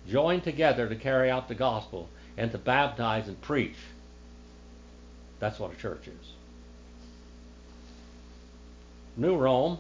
joined 0.10 0.44
together 0.44 0.88
to 0.88 0.96
carry 0.96 1.30
out 1.30 1.48
the 1.48 1.56
gospel 1.56 2.10
and 2.38 2.52
to 2.52 2.58
baptize 2.58 3.28
and 3.28 3.40
preach. 3.42 3.78
That's 5.40 5.60
what 5.60 5.74
a 5.74 5.76
church 5.76 6.08
is. 6.08 6.32
New 9.18 9.38
Rome, 9.38 9.80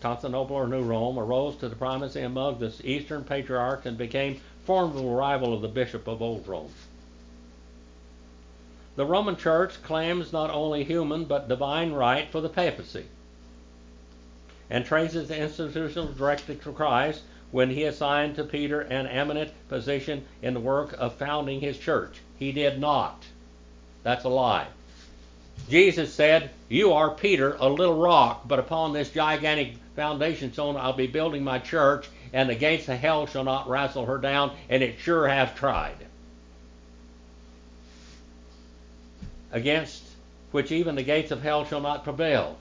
Constantinople 0.00 0.56
or 0.56 0.66
New 0.66 0.82
Rome, 0.82 1.18
arose 1.18 1.56
to 1.56 1.68
the 1.68 1.76
primacy 1.76 2.22
among 2.22 2.58
the 2.58 2.74
Eastern 2.82 3.24
patriarchs 3.24 3.86
and 3.86 3.98
became 3.98 4.40
formidable 4.64 5.14
rival 5.14 5.52
of 5.52 5.62
the 5.62 5.68
Bishop 5.68 6.06
of 6.08 6.22
Old 6.22 6.46
Rome. 6.46 6.72
The 8.96 9.06
Roman 9.06 9.36
Church 9.36 9.82
claims 9.82 10.32
not 10.32 10.50
only 10.50 10.84
human 10.84 11.24
but 11.24 11.48
divine 11.48 11.92
right 11.92 12.30
for 12.30 12.40
the 12.40 12.48
papacy 12.48 13.06
and 14.68 14.84
traces 14.84 15.28
the 15.28 15.38
institution 15.38 16.14
directly 16.16 16.56
to 16.56 16.72
Christ 16.72 17.22
when 17.50 17.70
he 17.70 17.84
assigned 17.84 18.36
to 18.36 18.44
Peter 18.44 18.80
an 18.80 19.06
eminent 19.06 19.50
position 19.68 20.24
in 20.42 20.54
the 20.54 20.60
work 20.60 20.94
of 20.98 21.14
founding 21.14 21.60
his 21.60 21.78
church. 21.78 22.18
He 22.38 22.52
did 22.52 22.78
not. 22.78 23.24
That's 24.02 24.24
a 24.24 24.28
lie. 24.28 24.68
Jesus 25.68 26.12
said, 26.12 26.50
You 26.68 26.92
are 26.92 27.10
Peter, 27.10 27.56
a 27.58 27.68
little 27.68 27.96
rock, 27.96 28.46
but 28.46 28.58
upon 28.58 28.92
this 28.92 29.10
gigantic 29.10 29.74
foundation 29.96 30.52
stone 30.52 30.76
I'll 30.76 30.92
be 30.92 31.06
building 31.06 31.44
my 31.44 31.58
church, 31.58 32.08
and 32.32 32.48
the 32.48 32.54
gates 32.54 32.88
of 32.88 32.98
hell 32.98 33.26
shall 33.26 33.44
not 33.44 33.68
wrestle 33.68 34.06
her 34.06 34.18
down, 34.18 34.52
and 34.68 34.82
it 34.82 34.98
sure 35.00 35.28
has 35.28 35.52
tried. 35.54 35.96
Against 39.52 40.04
which 40.52 40.70
even 40.72 40.94
the 40.94 41.02
gates 41.02 41.32
of 41.32 41.42
hell 41.42 41.64
shall 41.64 41.80
not 41.80 42.04
prevail. 42.04 42.56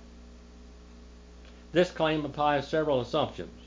This 1.71 1.91
claim 1.91 2.25
implies 2.25 2.67
several 2.67 2.99
assumptions 2.99 3.58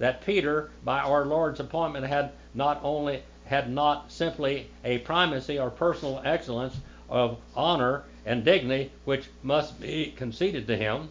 that 0.00 0.24
Peter, 0.24 0.70
by 0.82 0.98
our 0.98 1.26
Lord's 1.26 1.60
appointment, 1.60 2.06
had 2.06 2.32
not 2.54 2.80
only 2.82 3.22
had 3.44 3.70
not 3.70 4.10
simply 4.10 4.68
a 4.82 4.98
primacy 4.98 5.58
or 5.58 5.70
personal 5.70 6.22
excellence 6.24 6.76
of 7.08 7.38
honor 7.54 8.04
and 8.24 8.44
dignity 8.44 8.90
which 9.04 9.26
must 9.42 9.78
be 9.80 10.12
conceded 10.16 10.66
to 10.66 10.76
him, 10.76 11.10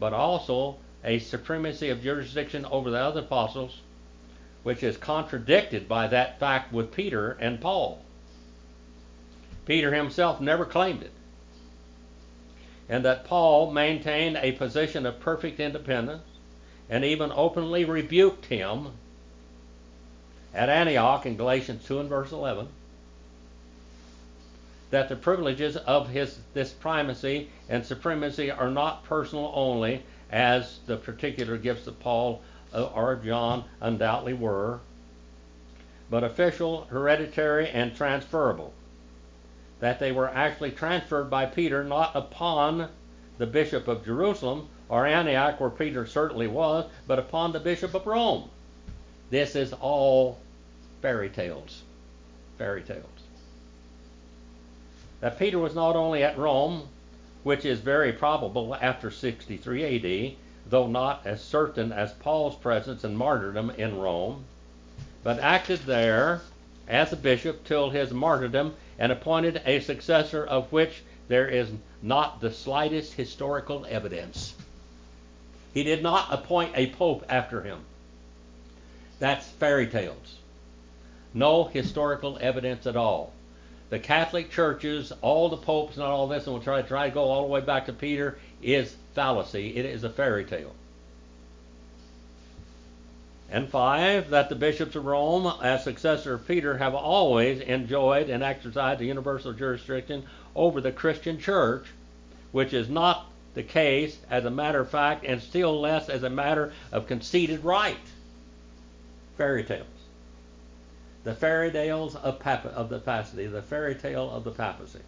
but 0.00 0.12
also 0.12 0.76
a 1.04 1.18
supremacy 1.20 1.88
of 1.88 2.02
jurisdiction 2.02 2.64
over 2.66 2.90
the 2.90 2.98
other 2.98 3.20
apostles, 3.20 3.80
which 4.64 4.82
is 4.82 4.96
contradicted 4.96 5.88
by 5.88 6.08
that 6.08 6.40
fact 6.40 6.72
with 6.72 6.92
Peter 6.92 7.36
and 7.40 7.60
Paul. 7.60 8.02
Peter 9.66 9.94
himself 9.94 10.40
never 10.40 10.64
claimed 10.64 11.02
it. 11.02 11.12
And 12.88 13.04
that 13.04 13.24
Paul 13.24 13.70
maintained 13.70 14.36
a 14.36 14.52
position 14.52 15.06
of 15.06 15.20
perfect 15.20 15.60
independence 15.60 16.33
and 16.88 17.04
even 17.04 17.32
openly 17.34 17.84
rebuked 17.84 18.46
him 18.46 18.88
at 20.54 20.68
Antioch 20.68 21.26
in 21.26 21.36
Galatians 21.36 21.84
2 21.86 22.00
and 22.00 22.08
verse 22.08 22.32
11 22.32 22.68
that 24.94 25.08
the 25.08 25.16
privileges 25.16 25.76
of 25.76 26.08
his 26.08 26.38
this 26.52 26.72
primacy 26.72 27.50
and 27.68 27.84
supremacy 27.84 28.48
are 28.48 28.70
not 28.70 29.02
personal 29.02 29.50
only 29.52 30.04
as 30.30 30.78
the 30.86 30.96
particular 30.96 31.58
gifts 31.58 31.88
of 31.88 31.98
Paul 31.98 32.42
uh, 32.72 32.84
or 32.84 33.16
John 33.16 33.64
undoubtedly 33.80 34.34
were 34.34 34.78
but 36.08 36.22
official 36.22 36.84
hereditary 36.90 37.68
and 37.68 37.96
transferable. 37.96 38.72
That 39.80 39.98
they 39.98 40.12
were 40.12 40.28
actually 40.28 40.70
transferred 40.70 41.28
by 41.28 41.46
Peter 41.46 41.82
not 41.82 42.14
upon 42.14 42.88
the 43.38 43.46
bishop 43.46 43.88
of 43.88 44.04
Jerusalem 44.04 44.68
or 44.88 45.06
Antioch, 45.06 45.60
where 45.60 45.70
Peter 45.70 46.06
certainly 46.06 46.46
was, 46.46 46.88
but 47.06 47.18
upon 47.18 47.52
the 47.52 47.60
bishop 47.60 47.94
of 47.94 48.06
Rome. 48.06 48.50
This 49.30 49.56
is 49.56 49.72
all 49.72 50.38
fairy 51.00 51.30
tales. 51.30 51.82
Fairy 52.58 52.82
tales. 52.82 53.04
that 55.20 55.38
Peter 55.38 55.58
was 55.58 55.74
not 55.74 55.96
only 55.96 56.22
at 56.22 56.38
Rome, 56.38 56.88
which 57.42 57.64
is 57.64 57.80
very 57.80 58.12
probable 58.12 58.74
after 58.74 59.10
63 59.10 60.30
AD, 60.30 60.36
though 60.68 60.86
not 60.86 61.22
as 61.26 61.42
certain 61.42 61.92
as 61.92 62.12
Paul's 62.12 62.56
presence 62.56 63.04
and 63.04 63.16
martyrdom 63.16 63.70
in 63.70 63.98
Rome, 63.98 64.44
but 65.22 65.38
acted 65.38 65.80
there 65.80 66.42
as 66.86 67.12
a 67.12 67.16
bishop 67.16 67.64
till 67.64 67.90
his 67.90 68.12
martyrdom 68.12 68.76
and 68.98 69.10
appointed 69.10 69.62
a 69.64 69.80
successor 69.80 70.44
of 70.44 70.70
which 70.70 71.02
there 71.28 71.48
is 71.48 71.70
not 72.02 72.40
the 72.40 72.52
slightest 72.52 73.14
historical 73.14 73.86
evidence. 73.88 74.54
He 75.74 75.82
did 75.82 76.02
not 76.02 76.32
appoint 76.32 76.72
a 76.76 76.86
pope 76.86 77.24
after 77.28 77.62
him. 77.62 77.80
That's 79.18 79.46
fairy 79.48 79.88
tales. 79.88 80.36
No 81.34 81.64
historical 81.64 82.38
evidence 82.40 82.86
at 82.86 82.96
all. 82.96 83.32
The 83.90 83.98
Catholic 83.98 84.50
churches, 84.50 85.12
all 85.20 85.48
the 85.48 85.56
popes 85.56 85.96
and 85.96 86.04
all 86.04 86.28
this, 86.28 86.44
and 86.44 86.54
we'll 86.54 86.62
try, 86.62 86.80
try 86.82 87.08
to 87.08 87.14
go 87.14 87.24
all 87.24 87.42
the 87.42 87.48
way 87.48 87.60
back 87.60 87.86
to 87.86 87.92
Peter, 87.92 88.38
is 88.62 88.94
fallacy. 89.14 89.76
It 89.76 89.84
is 89.84 90.04
a 90.04 90.10
fairy 90.10 90.44
tale. 90.44 90.74
And 93.50 93.68
five, 93.68 94.30
that 94.30 94.48
the 94.48 94.54
bishops 94.54 94.96
of 94.96 95.04
Rome, 95.04 95.52
as 95.62 95.84
successor 95.84 96.34
of 96.34 96.46
Peter, 96.46 96.78
have 96.78 96.94
always 96.94 97.60
enjoyed 97.60 98.30
and 98.30 98.42
exercised 98.42 99.00
a 99.00 99.04
universal 99.04 99.52
jurisdiction 99.52 100.24
over 100.56 100.80
the 100.80 100.92
Christian 100.92 101.38
church, 101.38 101.86
which 102.52 102.72
is 102.72 102.88
not 102.88 103.26
the 103.54 103.62
case 103.62 104.18
as 104.28 104.44
a 104.44 104.50
matter 104.50 104.80
of 104.80 104.90
fact, 104.90 105.24
and 105.24 105.40
still 105.40 105.80
less 105.80 106.08
as 106.08 106.22
a 106.22 106.30
matter 106.30 106.72
of 106.92 107.06
conceded 107.06 107.64
right. 107.64 107.96
Fairy 109.38 109.64
tales. 109.64 109.86
The 111.24 111.34
fairy 111.34 111.70
tales 111.70 112.14
of, 112.16 112.46
of 112.46 112.88
the 112.90 112.98
papacy, 112.98 113.46
the 113.46 113.62
fairy 113.62 113.94
tale 113.94 114.30
of 114.30 114.44
the 114.44 114.50
papacy. 114.50 115.00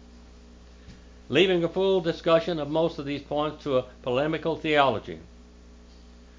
Leaving 1.29 1.63
a 1.63 1.69
full 1.69 2.01
discussion 2.01 2.57
of 2.59 2.69
most 2.69 2.97
of 2.99 3.05
these 3.05 3.21
points 3.21 3.63
to 3.63 3.77
a 3.77 3.85
polemical 4.01 4.55
theology. 4.55 5.19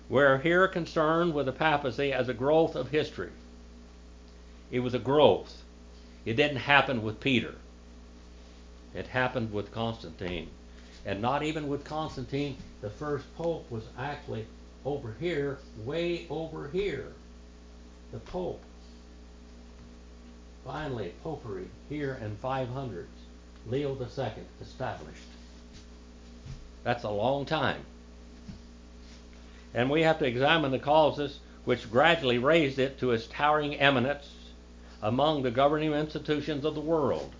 We're 0.09 0.39
here 0.39 0.67
concerned 0.67 1.35
with 1.35 1.47
the 1.47 1.53
papacy 1.53 2.13
as 2.13 2.29
a 2.29 2.35
growth 2.35 2.75
of 2.75 2.89
history. 2.89 3.31
It 4.71 4.81
was 4.81 4.95
a 4.95 4.99
growth. 4.99 5.63
It 6.25 6.35
didn't 6.35 6.57
happen 6.59 7.03
with 7.03 7.21
Peter. 7.21 7.55
It 8.95 9.09
happened 9.09 9.53
with 9.53 9.73
Constantine. 9.73 10.49
And 11.07 11.23
not 11.23 11.43
even 11.43 11.69
with 11.69 11.85
Constantine, 11.85 12.57
the 12.81 12.91
first 12.91 13.25
pope 13.37 13.71
was 13.71 13.85
actually 13.99 14.47
over 14.85 15.15
here, 15.21 15.59
way 15.85 16.27
over 16.31 16.69
here. 16.69 17.13
The 18.13 18.19
pope. 18.19 18.63
Finally, 20.65 21.15
popery 21.23 21.69
here 21.89 22.19
in 22.23 22.37
500s. 22.37 23.07
Leo 23.67 23.95
II 23.95 24.33
established. 24.61 25.23
That's 26.85 27.05
a 27.05 27.11
long 27.11 27.45
time. 27.45 27.83
And 29.75 29.91
we 29.91 30.03
have 30.03 30.19
to 30.21 30.27
examine 30.27 30.71
the 30.71 30.79
causes 30.79 31.41
which 31.65 31.91
gradually 31.91 32.39
raised 32.39 32.79
it 32.79 32.99
to 33.01 33.11
its 33.13 33.27
towering 33.27 33.75
eminence 33.77 34.31
among 35.03 35.43
the 35.43 35.51
governing 35.51 35.93
institutions 35.93 36.65
of 36.65 36.75
the 36.75 36.81
world. 36.81 37.31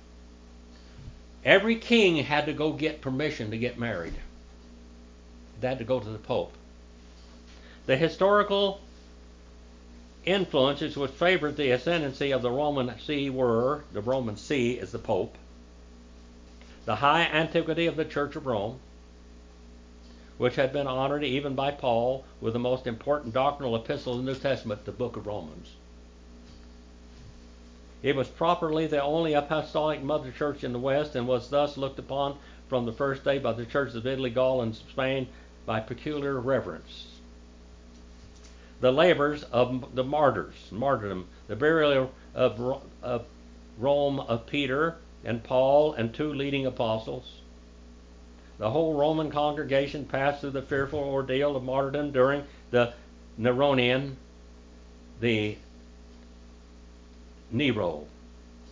Every 1.49 1.77
king 1.77 2.17
had 2.17 2.45
to 2.45 2.53
go 2.53 2.75
get 2.75 3.01
permission 3.01 3.51
to 3.53 3.57
get 3.57 3.79
married. 3.79 4.13
They 5.59 5.69
had 5.69 5.79
to 5.79 5.85
go 5.85 5.99
to 5.99 6.09
the 6.11 6.19
Pope. 6.19 6.53
The 7.87 7.97
historical 7.97 8.83
influences 10.27 10.95
which 10.99 11.11
favored 11.13 11.57
the 11.57 11.71
ascendancy 11.71 12.33
of 12.33 12.43
the 12.43 12.51
Roman 12.51 12.93
See 13.01 13.31
were 13.31 13.85
the 13.95 14.03
Roman 14.03 14.37
See 14.37 14.73
is 14.73 14.93
the 14.93 14.99
Pope, 14.99 15.39
the 16.85 16.97
high 16.97 17.23
antiquity 17.23 17.87
of 17.87 17.97
the 17.97 18.05
Church 18.05 18.37
of 18.37 18.45
Rome, 18.45 18.81
which 20.37 20.57
had 20.57 20.71
been 20.71 20.87
honored 20.87 21.25
even 21.25 21.55
by 21.55 21.71
Paul 21.71 22.27
with 22.43 22.53
the 22.53 22.59
most 22.59 22.87
important 22.87 23.33
doctrinal 23.33 23.75
epistle 23.75 24.19
in 24.19 24.27
the 24.27 24.33
New 24.35 24.39
Testament, 24.39 24.85
the 24.85 24.93
book 24.93 25.17
of 25.17 25.27
Romans. 25.27 25.71
It 28.03 28.15
was 28.15 28.29
properly 28.29 28.87
the 28.87 29.03
only 29.03 29.35
apostolic 29.35 30.03
mother 30.03 30.31
church 30.31 30.63
in 30.63 30.73
the 30.73 30.79
West 30.79 31.17
and 31.17 31.27
was 31.27 31.51
thus 31.51 31.77
looked 31.77 31.99
upon 31.99 32.39
from 32.69 32.87
the 32.87 32.93
first 32.93 33.25
day 33.25 33.39
by 33.39 33.53
the 33.53 33.67
churches 33.67 33.97
of 33.97 34.07
Italy, 34.07 34.31
Gaul, 34.31 34.63
and 34.63 34.75
Spain 34.75 35.27
by 35.67 35.81
peculiar 35.81 36.39
reverence. 36.39 37.07
The 38.81 38.93
labors 38.93 39.43
of 39.45 39.97
the 39.97 40.05
martyrs, 40.05 40.69
martyrdom, 40.71 41.27
the 41.49 41.57
burial 41.57 42.13
of, 42.35 42.83
of 43.03 43.27
Rome 43.77 44.21
of 44.21 44.47
Peter 44.47 44.97
and 45.25 45.43
Paul 45.43 45.93
and 45.95 46.15
two 46.15 46.33
leading 46.33 46.67
apostles, 46.67 47.41
the 48.59 48.71
whole 48.71 48.95
Roman 48.95 49.31
congregation 49.31 50.05
passed 50.05 50.41
through 50.41 50.51
the 50.51 50.63
fearful 50.63 51.01
ordeal 51.01 51.57
of 51.57 51.65
martyrdom 51.65 52.13
during 52.13 52.45
the 52.71 52.93
Neronian, 53.39 54.17
the 55.21 55.57
Nero, 57.51 58.07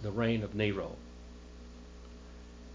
the 0.03 0.11
reign 0.11 0.43
of 0.43 0.55
Nero. 0.55 0.97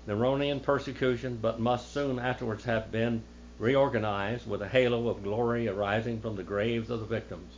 Neronian 0.08 0.60
persecution, 0.60 1.38
but 1.40 1.60
must 1.60 1.94
soon 1.94 2.18
afterwards 2.18 2.64
have 2.64 2.92
been 2.92 3.22
reorganized 3.60 4.48
with 4.48 4.62
a 4.64 4.68
halo 4.68 5.08
of 5.08 5.24
glory 5.24 5.68
arising 5.68 6.20
from 6.20 6.36
the 6.36 6.44
graves 6.44 6.90
of 6.90 7.00
the 7.00 7.06
victims. 7.06 7.54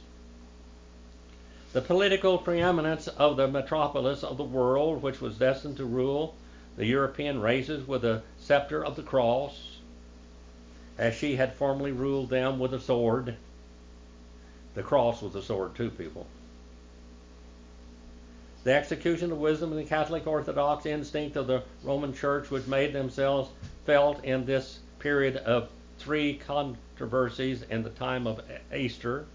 The 1.72 1.82
political 1.82 2.38
preeminence 2.38 3.08
of 3.08 3.38
the 3.38 3.48
metropolis 3.48 4.24
of 4.24 4.38
the 4.38 4.44
world, 4.44 5.02
which 5.02 5.22
was 5.22 5.38
destined 5.38 5.78
to 5.78 5.86
rule 5.86 6.36
the 6.76 6.86
European 6.86 7.40
races 7.40 7.88
with 7.88 8.02
the 8.02 8.24
scepter 8.38 8.84
of 8.84 8.98
the 8.98 9.04
cross, 9.04 9.78
as 10.98 11.16
she 11.16 11.38
had 11.38 11.56
formerly 11.56 11.92
ruled 11.94 12.30
them 12.30 12.60
with 12.60 12.74
a 12.74 12.80
sword. 12.80 13.38
The 14.76 14.84
cross 14.84 15.22
was 15.22 15.34
a 15.34 15.42
sword, 15.42 15.76
too, 15.76 15.90
people. 15.90 16.28
The 18.64 18.74
execution 18.74 19.32
of 19.32 19.40
wisdom 19.40 19.72
and 19.74 19.80
the 19.82 19.90
Catholic 19.90 20.26
Orthodox 20.26 20.86
instinct 20.86 21.36
of 21.36 21.48
the 21.48 21.64
Roman 21.84 22.14
Church, 22.14 22.50
which 22.50 22.66
made 22.66 22.94
themselves 22.94 23.50
felt 23.86 24.24
in 24.24 24.46
this 24.46 24.80
period 25.00 25.36
of 25.38 25.68
three 26.00 26.36
controversies 26.36 27.64
in 27.64 27.84
the 27.84 27.90
time 27.90 28.26
of 28.26 28.40
Easter 28.74 29.26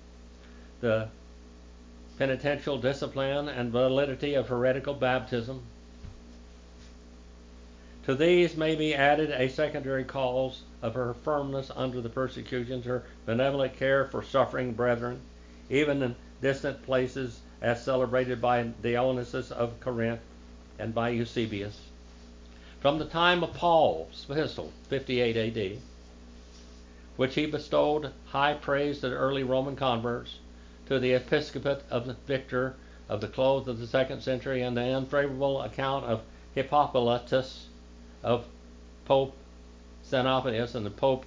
the 0.81 1.09
penitential 2.19 2.79
discipline 2.79 3.49
and 3.49 3.71
validity 3.71 4.33
of 4.35 4.49
heretical 4.49 4.95
baptism, 4.95 5.63
to 8.05 8.15
these 8.15 8.57
may 8.57 8.75
be 8.75 8.95
added 8.95 9.31
a 9.31 9.49
secondary 9.49 10.05
cause 10.05 10.63
of 10.81 10.95
her 10.95 11.13
firmness 11.13 11.71
under 11.77 12.01
the 12.01 12.09
persecutions, 12.09 12.87
her 12.87 13.03
benevolent 13.27 13.77
care 13.77 14.07
for 14.07 14.23
suffering 14.23 14.73
brethren, 14.73 15.21
even 15.69 16.03
in 16.03 16.17
distant 16.41 16.83
places, 16.83 17.41
as 17.61 17.85
celebrated 17.85 18.41
by 18.41 18.63
Dionysius 18.63 19.51
of 19.51 19.81
Corinth 19.81 20.21
and 20.79 20.95
by 20.95 21.09
Eusebius. 21.11 21.89
From 22.81 22.99
the 22.99 23.05
time 23.05 23.43
of 23.43 23.55
Paul's 23.55 24.27
epistle, 24.31 24.73
58 24.89 25.37
AD, 25.37 25.79
which 27.17 27.35
he 27.35 27.47
bestowed 27.47 28.13
high 28.27 28.55
praise 28.55 29.01
to 29.01 29.09
the 29.09 29.17
early 29.17 29.43
Roman 29.43 29.75
converts, 29.75 30.37
to 30.87 31.01
the 31.01 31.13
episcopate 31.15 31.83
of 31.91 32.17
Victor 32.27 32.77
of 33.09 33.21
the 33.21 33.29
close 33.29 33.67
of 33.67 33.81
the 33.81 33.87
second 33.87 34.21
century, 34.21 34.63
and 34.63 34.77
the 34.77 34.83
unfavorable 34.83 35.63
account 35.63 36.05
of 36.05 36.23
Hippolytus 36.55 37.67
of 38.23 38.47
Pope 39.05 39.35
Xenophonius 40.05 40.75
and 40.75 40.87
the 40.87 40.91
Pope 40.91 41.25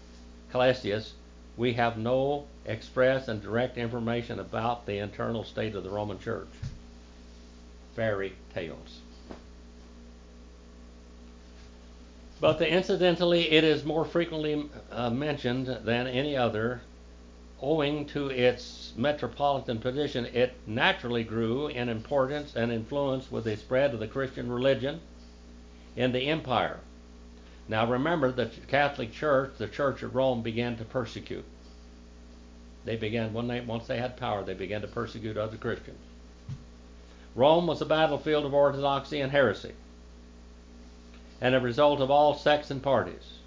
Calasius, 0.52 1.14
we 1.58 1.74
have 1.74 1.98
no 1.98 2.46
express 2.66 3.28
and 3.28 3.42
direct 3.42 3.78
information 3.78 4.40
about 4.40 4.86
the 4.86 4.98
internal 4.98 5.44
state 5.44 5.76
of 5.76 5.84
the 5.84 5.90
Roman 5.90 6.20
Church. 6.20 6.48
Fairy 7.96 8.34
tales. 8.54 9.00
But 12.40 12.58
the, 12.58 12.68
incidentally, 12.68 13.52
it 13.52 13.64
is 13.64 13.86
more 13.86 14.04
frequently 14.04 14.68
uh, 14.92 15.12
mentioned 15.12 15.68
than 15.68 16.08
any 16.08 16.36
other. 16.36 16.82
Owing 17.62 18.08
to 18.08 18.30
its 18.30 18.94
metropolitan 18.98 19.78
position, 19.78 20.26
it 20.26 20.54
naturally 20.66 21.24
grew 21.24 21.68
in 21.68 21.90
importance 21.90 22.56
and 22.56 22.72
influence 22.72 23.32
with 23.32 23.44
the 23.44 23.56
spread 23.56 23.94
of 23.94 24.00
the 24.00 24.08
Christian 24.08 24.52
religion 24.52 25.02
in 25.96 26.12
the 26.12 26.28
empire. 26.28 26.80
Now 27.68 27.86
remember, 27.86 28.32
the 28.32 28.48
Catholic 28.68 29.12
Church, 29.12 29.54
the 29.58 29.68
Church 29.68 30.04
of 30.04 30.16
Rome, 30.16 30.42
began 30.42 30.78
to 30.78 30.84
persecute. 30.84 31.46
They 32.84 32.96
began 32.96 33.34
once 33.34 33.88
they 33.88 33.98
had 33.98 34.18
power, 34.18 34.44
they 34.44 34.54
began 34.54 34.82
to 34.82 34.88
persecute 34.88 35.38
other 35.38 35.58
Christians. 35.58 36.00
Rome 37.36 37.68
was 37.68 37.82
a 37.82 37.86
battlefield 37.86 38.46
of 38.46 38.54
orthodoxy 38.54 39.22
and 39.22 39.32
heresy, 39.32 39.74
and 41.40 41.56
a 41.56 41.60
result 41.60 42.02
of 42.02 42.12
all 42.12 42.36
sects 42.36 42.72
and 42.72 42.84
parties. 42.84 43.38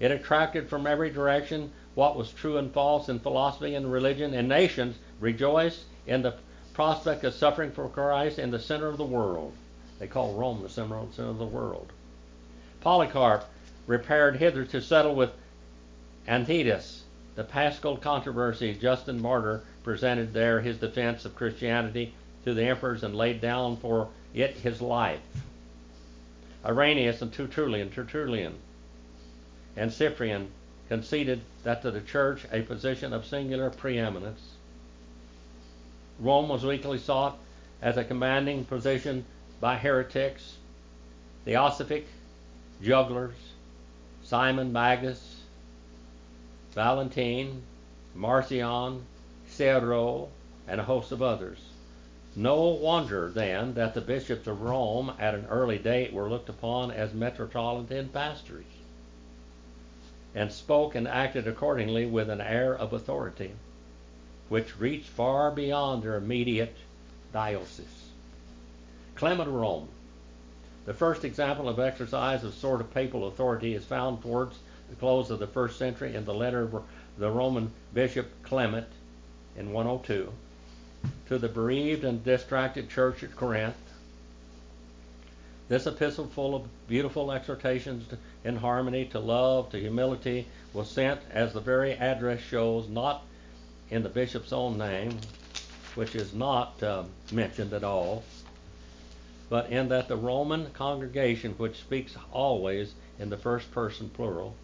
It 0.00 0.10
attracted 0.10 0.68
from 0.68 0.86
every 0.86 1.10
direction 1.10 1.72
what 1.94 2.16
was 2.16 2.32
true 2.32 2.58
and 2.58 2.72
false 2.72 3.08
in 3.08 3.20
philosophy 3.20 3.74
and 3.74 3.90
religion, 3.90 4.34
and 4.34 4.48
nations 4.48 4.96
rejoiced 5.18 5.84
in 6.06 6.22
the 6.22 6.34
prospect 6.74 7.24
of 7.24 7.34
suffering 7.34 7.70
for 7.70 7.88
Christ 7.88 8.38
in 8.38 8.50
the 8.50 8.58
center 8.58 8.88
of 8.88 8.96
the 8.96 9.04
world. 9.04 9.52
They 9.98 10.06
call 10.06 10.34
Rome 10.34 10.62
the 10.62 10.68
center 10.68 10.96
of 10.96 11.38
the 11.38 11.46
world. 11.46 11.92
Polycarp 12.80 13.44
repaired 13.86 14.36
hither 14.36 14.64
to 14.64 14.80
settle 14.80 15.14
with 15.14 15.30
Anicetus 16.26 17.02
the 17.34 17.44
Paschal 17.44 17.96
controversy. 17.96 18.74
Justin 18.74 19.20
Martyr 19.20 19.62
presented 19.82 20.32
there 20.32 20.60
his 20.60 20.78
defense 20.78 21.24
of 21.24 21.34
Christianity 21.34 22.12
to 22.44 22.54
the 22.54 22.64
emperors 22.64 23.02
and 23.02 23.14
laid 23.14 23.40
down 23.40 23.76
for 23.76 24.08
it 24.34 24.56
his 24.56 24.80
life. 24.80 25.20
Irenaeus 26.64 27.22
and 27.22 27.32
Tertullian, 27.32 27.90
Tertullian 27.90 28.54
and 29.76 29.92
Cyprian 29.92 30.50
conceded 30.88 31.40
that 31.62 31.82
to 31.82 31.90
the 31.90 32.00
church 32.00 32.44
a 32.52 32.62
position 32.62 33.12
of 33.12 33.24
singular 33.24 33.70
preeminence. 33.70 34.40
Rome 36.18 36.48
was 36.48 36.64
weakly 36.64 36.98
sought 36.98 37.38
as 37.80 37.96
a 37.96 38.04
commanding 38.04 38.64
position 38.64 39.24
by 39.60 39.76
heretics, 39.76 40.56
Theosophic, 41.44 42.06
jugglers, 42.82 43.36
Simon 44.22 44.72
Magus, 44.72 45.42
Valentine, 46.72 47.62
Marcion, 48.14 49.04
Cerdo, 49.48 50.28
and 50.68 50.80
a 50.80 50.84
host 50.84 51.12
of 51.12 51.22
others. 51.22 51.58
No 52.36 52.68
wonder, 52.68 53.28
then, 53.28 53.74
that 53.74 53.94
the 53.94 54.00
bishops 54.00 54.46
of 54.46 54.62
Rome 54.62 55.12
at 55.18 55.34
an 55.34 55.46
early 55.50 55.78
date 55.78 56.12
were 56.12 56.28
looked 56.28 56.48
upon 56.48 56.90
as 56.90 57.12
metropolitan 57.12 58.08
pastors 58.08 58.64
and 60.34 60.52
spoke 60.52 60.94
and 60.94 61.08
acted 61.08 61.48
accordingly 61.48 62.06
with 62.06 62.30
an 62.30 62.40
air 62.40 62.76
of 62.76 62.92
authority 62.92 63.50
which 64.48 64.78
reached 64.78 65.08
far 65.08 65.50
beyond 65.50 66.02
their 66.02 66.16
immediate 66.16 66.76
diocese. 67.32 68.10
Clement 69.14 69.48
of 69.48 69.54
Rome. 69.54 69.88
The 70.90 70.94
first 70.94 71.24
example 71.24 71.68
of 71.68 71.78
exercise 71.78 72.42
of 72.42 72.52
sort 72.52 72.80
of 72.80 72.92
papal 72.92 73.28
authority 73.28 73.76
is 73.76 73.84
found 73.84 74.22
towards 74.22 74.58
the 74.88 74.96
close 74.96 75.30
of 75.30 75.38
the 75.38 75.46
first 75.46 75.78
century 75.78 76.16
in 76.16 76.24
the 76.24 76.34
letter 76.34 76.62
of 76.62 76.82
the 77.16 77.30
Roman 77.30 77.70
bishop 77.94 78.26
Clement 78.42 78.88
in 79.56 79.72
102 79.72 80.32
to 81.28 81.38
the 81.38 81.48
bereaved 81.48 82.02
and 82.02 82.24
distracted 82.24 82.90
church 82.90 83.22
at 83.22 83.36
Corinth. 83.36 83.76
This 85.68 85.86
epistle, 85.86 86.26
full 86.26 86.56
of 86.56 86.88
beautiful 86.88 87.30
exhortations 87.30 88.12
in 88.42 88.56
harmony 88.56 89.04
to 89.12 89.20
love, 89.20 89.70
to 89.70 89.78
humility, 89.78 90.48
was 90.72 90.90
sent, 90.90 91.20
as 91.30 91.52
the 91.52 91.60
very 91.60 91.92
address 91.92 92.40
shows, 92.40 92.88
not 92.88 93.22
in 93.90 94.02
the 94.02 94.08
bishop's 94.08 94.52
own 94.52 94.76
name, 94.76 95.20
which 95.94 96.16
is 96.16 96.34
not 96.34 96.82
uh, 96.82 97.04
mentioned 97.30 97.74
at 97.74 97.84
all, 97.84 98.24
but 99.50 99.68
in 99.68 99.88
that 99.88 100.08
the 100.08 100.16
Roman 100.16 100.70
congregation, 100.70 101.54
which 101.58 101.80
speaks 101.80 102.16
always 102.32 102.94
in 103.18 103.28
the 103.28 103.36
first 103.36 103.70
person 103.72 104.08
plural, 104.08 104.54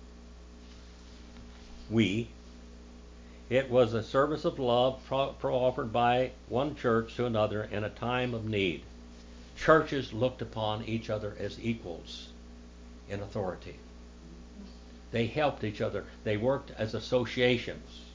we, 1.90 2.29
it 3.51 3.68
was 3.68 3.92
a 3.92 4.03
service 4.03 4.44
of 4.44 4.59
love 4.59 5.01
pro- 5.07 5.35
offered 5.42 5.92
by 5.92 6.31
one 6.49 6.77
church 6.77 7.16
to 7.16 7.27
another 7.27 7.64
in 7.64 7.85
a 7.85 7.90
time 7.90 8.33
of 8.33 8.44
need. 8.44 8.83
Churches 9.59 10.12
looked 10.12 10.40
upon 10.40 10.85
each 10.85 11.11
other 11.11 11.37
as 11.38 11.59
equals 11.61 12.29
in 13.09 13.20
authority. 13.20 13.77
They 15.11 15.27
helped 15.27 15.64
each 15.64 15.81
other. 15.81 16.05
They 16.25 16.37
worked 16.37 16.70
as 16.79 16.94
associations. 16.94 18.06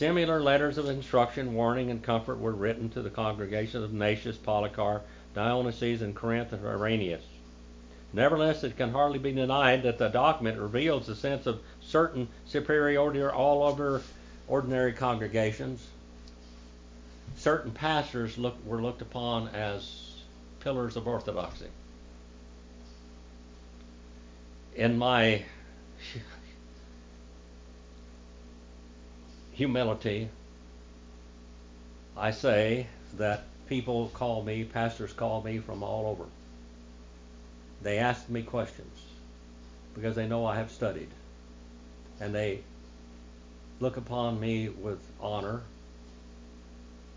Similar 0.00 0.40
letters 0.40 0.78
of 0.78 0.88
instruction, 0.88 1.52
warning, 1.52 1.90
and 1.90 2.02
comfort 2.02 2.38
were 2.38 2.52
written 2.52 2.88
to 2.88 3.02
the 3.02 3.10
congregations 3.10 3.84
of 3.84 3.90
Ignatius, 3.90 4.38
Polycarp, 4.38 5.06
Dionysius, 5.34 6.00
and 6.00 6.16
Corinth 6.16 6.54
and 6.54 6.64
Irenaeus. 6.64 7.22
Nevertheless, 8.14 8.64
it 8.64 8.78
can 8.78 8.92
hardly 8.92 9.18
be 9.18 9.32
denied 9.32 9.82
that 9.82 9.98
the 9.98 10.08
document 10.08 10.58
reveals 10.58 11.06
a 11.10 11.14
sense 11.14 11.44
of 11.46 11.60
certain 11.82 12.28
superiority 12.46 13.22
all 13.22 13.62
over 13.62 14.00
ordinary 14.48 14.94
congregations. 14.94 15.86
Certain 17.36 17.70
pastors 17.70 18.38
look, 18.38 18.56
were 18.64 18.80
looked 18.80 19.02
upon 19.02 19.48
as 19.48 20.14
pillars 20.60 20.96
of 20.96 21.06
orthodoxy. 21.06 21.68
In 24.74 24.96
my 24.96 25.44
humility, 29.60 30.26
I 32.16 32.30
say 32.30 32.86
that 33.18 33.44
people 33.68 34.10
call 34.14 34.42
me, 34.42 34.64
pastors 34.64 35.12
call 35.12 35.42
me 35.42 35.58
from 35.58 35.82
all 35.82 36.06
over. 36.06 36.24
They 37.82 37.98
ask 37.98 38.26
me 38.30 38.42
questions 38.42 39.02
because 39.94 40.16
they 40.16 40.26
know 40.26 40.46
I 40.46 40.56
have 40.56 40.70
studied. 40.70 41.10
And 42.20 42.34
they 42.34 42.60
look 43.80 43.98
upon 43.98 44.40
me 44.40 44.70
with 44.70 44.98
honor 45.20 45.60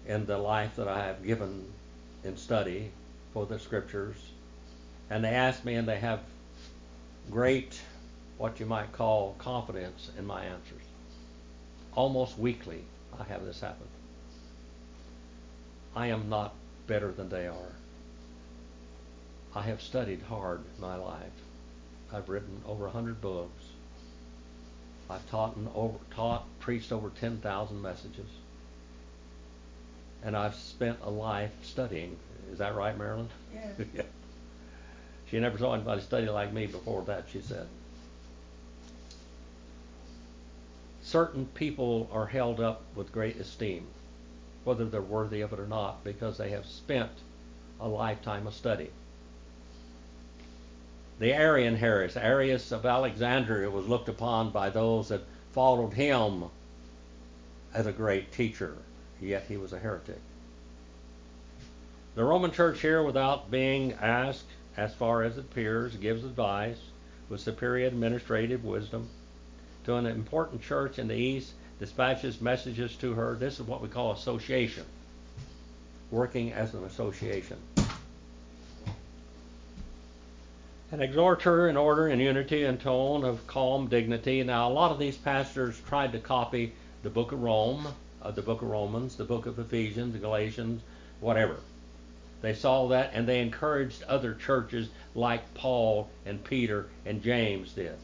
in 0.06 0.26
the 0.26 0.38
life 0.38 0.76
that 0.76 0.90
I 0.90 1.06
have 1.06 1.26
given 1.26 1.64
in 2.26 2.36
study 2.36 2.92
for 3.32 3.46
the 3.46 3.58
scriptures. 3.58 4.18
And 5.10 5.24
they 5.24 5.30
ask 5.30 5.64
me 5.64 5.76
and 5.76 5.88
they 5.88 6.00
have 6.00 6.20
great, 7.32 7.80
what 8.38 8.60
you 8.60 8.66
might 8.66 8.92
call, 8.92 9.34
confidence 9.40 10.12
in 10.18 10.26
my 10.26 10.44
answers 10.44 10.83
almost 11.96 12.38
weekly, 12.38 12.84
I 13.20 13.24
have 13.26 13.46
this 13.46 13.62
happen. 13.62 13.88
I 15.96 16.08
am 16.08 16.30
not 16.30 16.54
better 16.88 17.12
than 17.12 17.30
they 17.30 17.48
are. 17.48 17.76
I 19.56 19.62
have 19.64 19.82
studied 19.82 20.22
hard 20.24 20.62
my 20.80 20.96
life. 20.96 21.22
I've 22.12 22.30
written 22.30 22.62
over 22.68 22.88
a 22.88 22.92
hundred 22.92 23.22
books. 23.22 23.64
I've 25.10 25.28
taught 25.30 25.56
and 25.56 25.68
over, 25.76 25.98
taught, 26.16 26.46
preached 26.60 26.92
over 26.92 27.10
ten 27.10 27.38
thousand 27.38 27.82
messages, 27.82 28.30
and 30.24 30.36
I've 30.36 30.56
spent 30.56 31.00
a 31.04 31.10
life 31.10 31.52
studying. 31.64 32.18
Is 32.52 32.60
that 32.60 32.76
right, 32.76 32.98
Marilyn? 32.98 33.30
Yes. 33.54 33.88
yeah. 33.94 34.04
She 35.30 35.40
never 35.40 35.58
saw 35.58 35.74
anybody 35.74 36.02
study 36.02 36.28
like 36.28 36.54
me 36.54 36.68
before 36.68 37.04
that. 37.04 37.26
She 37.32 37.42
said. 37.42 37.68
Certain 41.14 41.46
people 41.54 42.10
are 42.12 42.26
held 42.26 42.60
up 42.60 42.82
with 42.96 43.12
great 43.12 43.36
esteem, 43.36 43.86
whether 44.64 44.84
they're 44.84 45.00
worthy 45.00 45.42
of 45.42 45.54
it 45.54 45.60
or 45.60 45.68
not, 45.68 46.04
because 46.04 46.40
they 46.40 46.50
have 46.50 46.66
spent 46.66 47.12
a 47.80 47.88
lifetime 47.88 48.48
of 48.48 48.54
study. 48.56 48.90
The 51.20 51.32
Arian 51.32 51.76
heresy, 51.76 52.20
Arius 52.20 52.72
of 52.72 52.84
Alexandria, 52.84 53.70
was 53.70 53.88
looked 53.88 54.10
upon 54.10 54.50
by 54.50 54.72
those 54.72 55.10
that 55.10 55.22
followed 55.52 55.94
him 55.94 56.46
as 57.76 57.86
a 57.86 57.92
great 57.92 58.32
teacher, 58.32 58.76
yet 59.22 59.46
he 59.48 59.56
was 59.56 59.72
a 59.72 59.78
heretic. 59.78 60.20
The 62.16 62.24
Roman 62.24 62.50
Church 62.50 62.82
here, 62.82 63.04
without 63.04 63.52
being 63.52 63.94
asked, 64.02 64.50
as 64.76 64.96
far 64.96 65.22
as 65.22 65.38
it 65.38 65.42
appears, 65.42 65.96
gives 65.96 66.24
advice 66.24 66.80
with 67.30 67.40
superior 67.40 67.86
administrative 67.86 68.66
wisdom 68.66 69.10
to 69.86 69.96
an 69.96 70.06
important 70.06 70.62
church 70.62 71.00
in 71.00 71.08
the 71.08 71.16
East, 71.16 71.54
dispatches 71.80 72.42
messages 72.42 72.96
to 72.96 73.14
her. 73.14 73.36
This 73.36 73.60
is 73.60 73.68
what 73.68 73.82
we 73.82 73.88
call 73.88 74.12
association, 74.12 74.86
working 76.12 76.54
as 76.54 76.74
an 76.74 76.84
association. 76.86 77.58
And 80.92 81.02
exhort 81.02 81.42
her 81.42 81.68
in 81.70 81.76
order 81.76 82.08
and 82.08 82.22
unity 82.22 82.64
and 82.64 82.80
tone 82.80 83.26
of 83.26 83.46
calm 83.48 83.88
dignity. 83.88 84.44
Now, 84.44 84.70
a 84.70 84.74
lot 84.74 84.92
of 84.92 85.00
these 85.00 85.18
pastors 85.18 85.82
tried 85.88 86.12
to 86.12 86.20
copy 86.20 86.74
the 87.02 87.10
book 87.10 87.32
of 87.32 87.42
Rome, 87.42 87.88
uh, 88.22 88.32
the 88.32 88.44
book 88.44 88.62
of 88.62 88.70
Romans, 88.70 89.16
the 89.16 89.26
book 89.26 89.46
of 89.46 89.58
Ephesians, 89.58 90.14
the 90.14 90.20
Galatians, 90.20 90.82
whatever. 91.20 91.58
They 92.42 92.54
saw 92.54 92.90
that 92.90 93.12
and 93.14 93.28
they 93.28 93.42
encouraged 93.42 94.04
other 94.04 94.36
churches 94.36 94.90
like 95.16 95.54
Paul 95.54 96.10
and 96.26 96.44
Peter 96.44 96.88
and 97.06 97.24
James 97.24 97.72
did. 97.72 97.96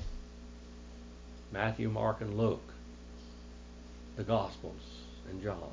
Matthew, 1.51 1.89
Mark, 1.89 2.21
and 2.21 2.37
Luke, 2.37 2.73
the 4.15 4.23
Gospels, 4.23 4.81
and 5.29 5.41
John, 5.41 5.71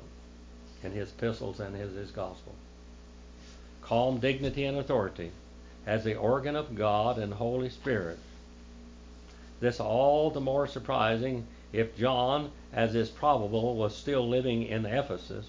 and 0.83 0.93
his 0.93 1.09
epistles 1.09 1.59
and 1.59 1.75
his, 1.75 1.93
his 1.93 2.11
gospel. 2.11 2.55
Calm 3.81 4.19
dignity 4.19 4.65
and 4.65 4.77
authority 4.77 5.31
as 5.85 6.03
the 6.03 6.15
organ 6.15 6.55
of 6.55 6.75
God 6.75 7.17
and 7.17 7.33
Holy 7.33 7.69
Spirit. 7.69 8.19
This 9.59 9.79
all 9.79 10.29
the 10.29 10.41
more 10.41 10.67
surprising 10.67 11.47
if 11.71 11.97
John, 11.97 12.51
as 12.73 12.95
is 12.95 13.09
probable, 13.09 13.75
was 13.75 13.95
still 13.95 14.27
living 14.27 14.63
in 14.63 14.85
Ephesus, 14.85 15.47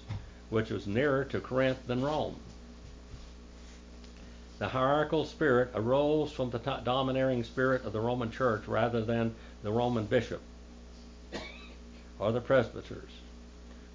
which 0.49 0.69
was 0.69 0.87
nearer 0.87 1.23
to 1.25 1.39
Corinth 1.39 1.85
than 1.87 2.01
Rome. 2.01 2.35
The 4.57 4.67
hierarchical 4.67 5.25
spirit 5.25 5.71
arose 5.73 6.31
from 6.31 6.49
the 6.49 6.59
domineering 6.59 7.43
spirit 7.45 7.85
of 7.85 7.93
the 7.93 8.01
Roman 8.01 8.29
Church 8.29 8.67
rather 8.67 9.01
than 9.01 9.35
the 9.63 9.71
Roman 9.71 10.05
bishop 10.05 10.41
or 12.19 12.31
the 12.31 12.41
presbyters, 12.41 13.11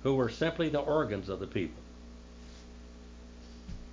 who 0.02 0.14
were 0.14 0.30
simply 0.30 0.68
the 0.68 0.80
organs 0.80 1.28
of 1.28 1.40
the 1.40 1.46
people. 1.46 1.82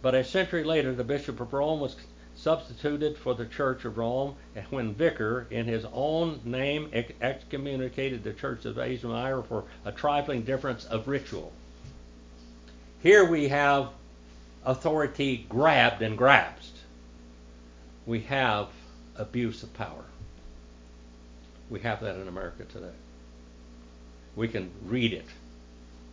But 0.01 0.15
a 0.15 0.23
century 0.23 0.63
later, 0.63 0.95
the 0.95 1.03
Bishop 1.03 1.39
of 1.39 1.53
Rome 1.53 1.79
was 1.79 1.95
substituted 2.35 3.17
for 3.17 3.35
the 3.35 3.45
Church 3.45 3.85
of 3.85 3.97
Rome, 3.97 4.35
and 4.55 4.65
when 4.67 4.93
Victor, 4.93 5.45
in 5.51 5.65
his 5.65 5.85
own 5.93 6.39
name, 6.43 6.89
excommunicated 7.21 8.23
the 8.23 8.33
Church 8.33 8.65
of 8.65 8.79
Asia 8.79 9.07
Minor 9.07 9.43
for 9.43 9.65
a 9.85 9.91
trifling 9.91 10.41
difference 10.41 10.85
of 10.85 11.07
ritual. 11.07 11.51
Here 13.03 13.25
we 13.25 13.49
have 13.49 13.89
authority 14.65 15.45
grabbed 15.49 16.01
and 16.01 16.17
grasped. 16.17 16.77
We 18.05 18.21
have 18.21 18.69
abuse 19.17 19.61
of 19.61 19.73
power. 19.73 20.05
We 21.71 21.79
have 21.79 22.01
that 22.01 22.17
in 22.17 22.27
America 22.27 22.65
today. 22.65 22.93
We 24.35 24.49
can 24.49 24.69
read 24.85 25.13
it 25.13 25.25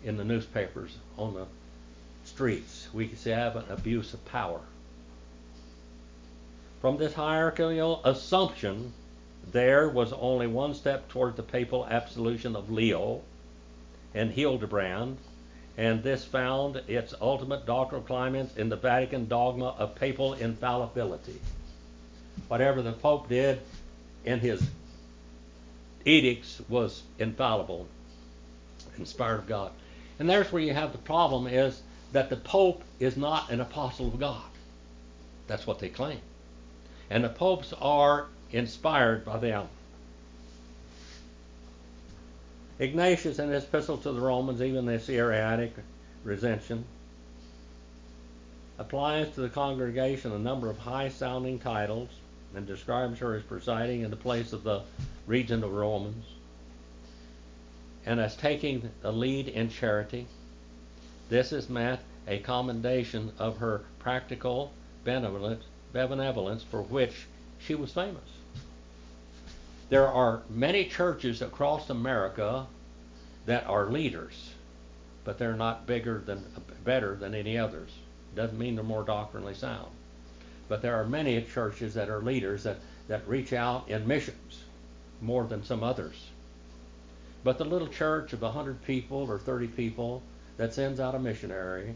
in 0.04 0.16
the 0.16 0.24
newspapers, 0.24 0.96
on 1.18 1.34
the 1.34 1.46
streets. 2.24 2.88
We 2.94 3.08
can 3.08 3.18
see 3.18 3.30
have 3.30 3.56
an 3.56 3.64
abuse 3.68 4.14
of 4.14 4.24
power. 4.26 4.60
From 6.80 6.96
this 6.96 7.12
hierarchical 7.12 8.00
assumption, 8.04 8.92
there 9.50 9.88
was 9.88 10.12
only 10.12 10.46
one 10.46 10.74
step 10.74 11.08
toward 11.08 11.34
the 11.34 11.42
papal 11.42 11.84
absolution 11.86 12.54
of 12.54 12.70
Leo 12.70 13.22
and 14.14 14.30
Hildebrand, 14.30 15.16
and 15.76 16.04
this 16.04 16.24
found 16.24 16.76
its 16.86 17.14
ultimate 17.20 17.66
doctrinal 17.66 18.04
climax 18.04 18.56
in 18.56 18.68
the 18.68 18.76
Vatican 18.76 19.26
dogma 19.26 19.74
of 19.76 19.96
papal 19.96 20.34
infallibility. 20.34 21.40
Whatever 22.46 22.80
the 22.80 22.92
Pope 22.92 23.28
did 23.28 23.60
in 24.24 24.38
his 24.38 24.62
edicts 26.04 26.60
was 26.68 27.02
infallible, 27.18 27.86
inspired 28.98 29.40
of 29.40 29.46
God. 29.46 29.72
And 30.18 30.28
there's 30.28 30.50
where 30.50 30.62
you 30.62 30.74
have 30.74 30.92
the 30.92 30.98
problem 30.98 31.46
is 31.46 31.82
that 32.12 32.30
the 32.30 32.36
Pope 32.36 32.82
is 32.98 33.16
not 33.16 33.50
an 33.50 33.60
apostle 33.60 34.08
of 34.08 34.18
God. 34.18 34.42
That's 35.46 35.66
what 35.66 35.78
they 35.78 35.88
claim 35.88 36.20
and 37.10 37.24
the 37.24 37.28
popes 37.28 37.72
are 37.80 38.26
inspired 38.52 39.24
by 39.24 39.38
them. 39.38 39.66
Ignatius, 42.78 43.38
in 43.38 43.50
his 43.50 43.64
epistle 43.64 43.98
to 43.98 44.12
the 44.12 44.20
Romans, 44.20 44.62
even 44.62 44.86
this 44.86 45.08
Arianic 45.08 45.72
recension, 46.22 46.84
applies 48.78 49.30
to 49.30 49.40
the 49.40 49.48
congregation 49.48 50.32
a 50.32 50.38
number 50.38 50.70
of 50.70 50.78
high 50.78 51.08
sounding 51.08 51.58
titles 51.58 52.10
and 52.54 52.66
describes 52.66 53.18
her 53.18 53.34
as 53.34 53.42
presiding 53.42 54.02
in 54.02 54.10
the 54.10 54.16
place 54.16 54.52
of 54.52 54.64
the 54.64 54.82
regent 55.26 55.64
of 55.64 55.72
Romans 55.72 56.24
and 58.06 58.20
as 58.20 58.36
taking 58.36 58.90
the 59.02 59.12
lead 59.12 59.48
in 59.48 59.68
charity. 59.68 60.26
This 61.28 61.52
is 61.52 61.68
meant 61.68 62.00
a 62.26 62.38
commendation 62.38 63.32
of 63.38 63.58
her 63.58 63.82
practical 63.98 64.72
benevolence 65.04 66.62
for 66.62 66.82
which 66.82 67.26
she 67.58 67.74
was 67.74 67.92
famous. 67.92 68.30
There 69.90 70.06
are 70.06 70.42
many 70.48 70.84
churches 70.84 71.42
across 71.42 71.90
America 71.90 72.66
that 73.46 73.66
are 73.66 73.90
leaders, 73.90 74.50
but 75.24 75.38
they're 75.38 75.56
not 75.56 75.86
bigger 75.86 76.22
than 76.24 76.44
better 76.84 77.14
than 77.16 77.34
any 77.34 77.58
others. 77.58 77.90
Doesn't 78.34 78.58
mean 78.58 78.74
they're 78.74 78.84
more 78.84 79.04
doctrinally 79.04 79.54
sound. 79.54 79.90
But 80.68 80.82
there 80.82 80.96
are 80.96 81.04
many 81.04 81.40
churches 81.42 81.94
that 81.94 82.10
are 82.10 82.20
leaders 82.20 82.62
that, 82.64 82.76
that 83.08 83.26
reach 83.26 83.52
out 83.52 83.88
in 83.88 84.06
missions 84.06 84.64
more 85.20 85.44
than 85.44 85.64
some 85.64 85.82
others. 85.82 86.28
But 87.42 87.58
the 87.58 87.64
little 87.64 87.88
church 87.88 88.32
of 88.32 88.42
100 88.42 88.84
people 88.84 89.30
or 89.30 89.38
30 89.38 89.68
people 89.68 90.22
that 90.56 90.74
sends 90.74 91.00
out 91.00 91.14
a 91.14 91.18
missionary 91.18 91.94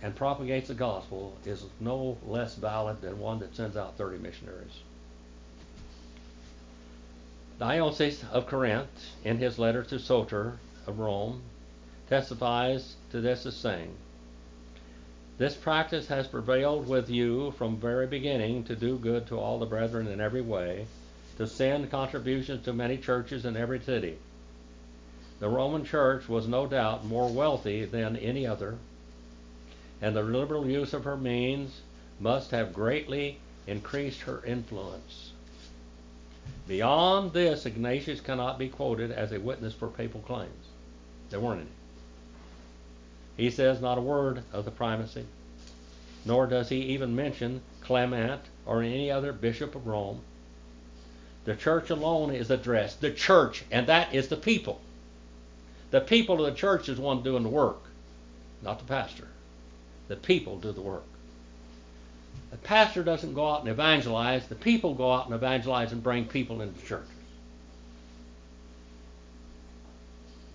and 0.00 0.14
propagates 0.14 0.68
the 0.68 0.74
gospel 0.74 1.36
is 1.44 1.64
no 1.80 2.16
less 2.24 2.54
valid 2.54 3.00
than 3.00 3.18
one 3.18 3.40
that 3.40 3.54
sends 3.54 3.76
out 3.76 3.96
30 3.96 4.18
missionaries. 4.18 4.80
Dionysius 7.58 8.22
of 8.30 8.46
Corinth, 8.46 9.10
in 9.24 9.38
his 9.38 9.58
letter 9.58 9.82
to 9.82 9.98
Soter 9.98 10.58
of 10.86 11.00
Rome, 11.00 11.42
testifies 12.08 12.94
to 13.10 13.20
this 13.20 13.44
as 13.44 13.56
saying, 13.56 13.94
This 15.38 15.54
practice 15.54 16.08
has 16.08 16.26
prevailed 16.26 16.88
with 16.88 17.08
you 17.08 17.52
from 17.52 17.76
very 17.76 18.08
beginning 18.08 18.64
to 18.64 18.74
do 18.74 18.98
good 18.98 19.28
to 19.28 19.38
all 19.38 19.60
the 19.60 19.66
brethren 19.66 20.08
in 20.08 20.20
every 20.20 20.40
way, 20.40 20.88
to 21.36 21.46
send 21.46 21.92
contributions 21.92 22.64
to 22.64 22.72
many 22.72 22.96
churches 22.96 23.44
in 23.44 23.56
every 23.56 23.78
city. 23.78 24.18
The 25.38 25.48
Roman 25.48 25.84
Church 25.84 26.28
was 26.28 26.48
no 26.48 26.66
doubt 26.66 27.04
more 27.04 27.30
wealthy 27.30 27.84
than 27.84 28.16
any 28.16 28.48
other, 28.48 28.78
and 30.02 30.16
the 30.16 30.22
liberal 30.22 30.68
use 30.68 30.92
of 30.92 31.04
her 31.04 31.16
means 31.16 31.82
must 32.18 32.50
have 32.50 32.74
greatly 32.74 33.38
increased 33.68 34.22
her 34.22 34.44
influence. 34.44 35.32
Beyond 36.66 37.32
this, 37.32 37.64
Ignatius 37.64 38.20
cannot 38.20 38.58
be 38.58 38.68
quoted 38.68 39.12
as 39.12 39.30
a 39.30 39.38
witness 39.38 39.72
for 39.72 39.86
papal 39.86 40.20
claims. 40.20 40.66
There 41.30 41.38
weren't 41.38 41.60
any. 41.60 41.77
He 43.38 43.50
says 43.50 43.80
not 43.80 43.98
a 43.98 44.02
word 44.02 44.42
of 44.52 44.64
the 44.64 44.72
primacy, 44.72 45.24
nor 46.24 46.48
does 46.48 46.68
he 46.68 46.82
even 46.82 47.14
mention 47.14 47.62
Clement 47.80 48.42
or 48.66 48.82
any 48.82 49.12
other 49.12 49.32
bishop 49.32 49.76
of 49.76 49.86
Rome. 49.86 50.22
The 51.44 51.54
church 51.54 51.88
alone 51.88 52.34
is 52.34 52.50
addressed. 52.50 53.00
The 53.00 53.12
church, 53.12 53.62
and 53.70 53.86
that 53.86 54.12
is 54.12 54.26
the 54.26 54.36
people. 54.36 54.80
The 55.92 56.00
people 56.00 56.44
of 56.44 56.52
the 56.52 56.58
church 56.58 56.88
is 56.88 56.98
one 56.98 57.22
doing 57.22 57.44
the 57.44 57.48
work, 57.48 57.84
not 58.60 58.80
the 58.80 58.84
pastor. 58.84 59.28
The 60.08 60.16
people 60.16 60.58
do 60.58 60.72
the 60.72 60.80
work. 60.80 61.04
The 62.50 62.56
pastor 62.56 63.04
doesn't 63.04 63.34
go 63.34 63.48
out 63.48 63.60
and 63.60 63.68
evangelize. 63.68 64.48
The 64.48 64.56
people 64.56 64.94
go 64.94 65.12
out 65.12 65.26
and 65.26 65.34
evangelize 65.34 65.92
and 65.92 66.02
bring 66.02 66.24
people 66.24 66.60
into 66.60 66.84
churches. 66.84 67.08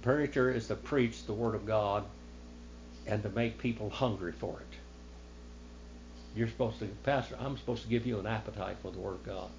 The 0.02 0.12
preacher 0.12 0.52
is 0.52 0.68
to 0.68 0.76
preach 0.76 1.26
the 1.26 1.34
Word 1.34 1.56
of 1.56 1.66
God 1.66 2.04
and 3.06 3.22
to 3.24 3.30
make 3.30 3.58
people 3.58 3.90
hungry 3.90 4.32
for 4.32 4.60
it. 4.60 4.78
You're 6.36 6.48
supposed 6.48 6.80
to, 6.80 6.86
Pastor, 7.04 7.36
I'm 7.40 7.58
supposed 7.58 7.84
to 7.84 7.90
give 7.90 8.08
you 8.08 8.20
an 8.20 8.26
appetite 8.26 8.78
for 8.82 8.92
the 8.92 9.00
Word 9.00 9.16
of 9.16 9.26
God, 9.26 9.50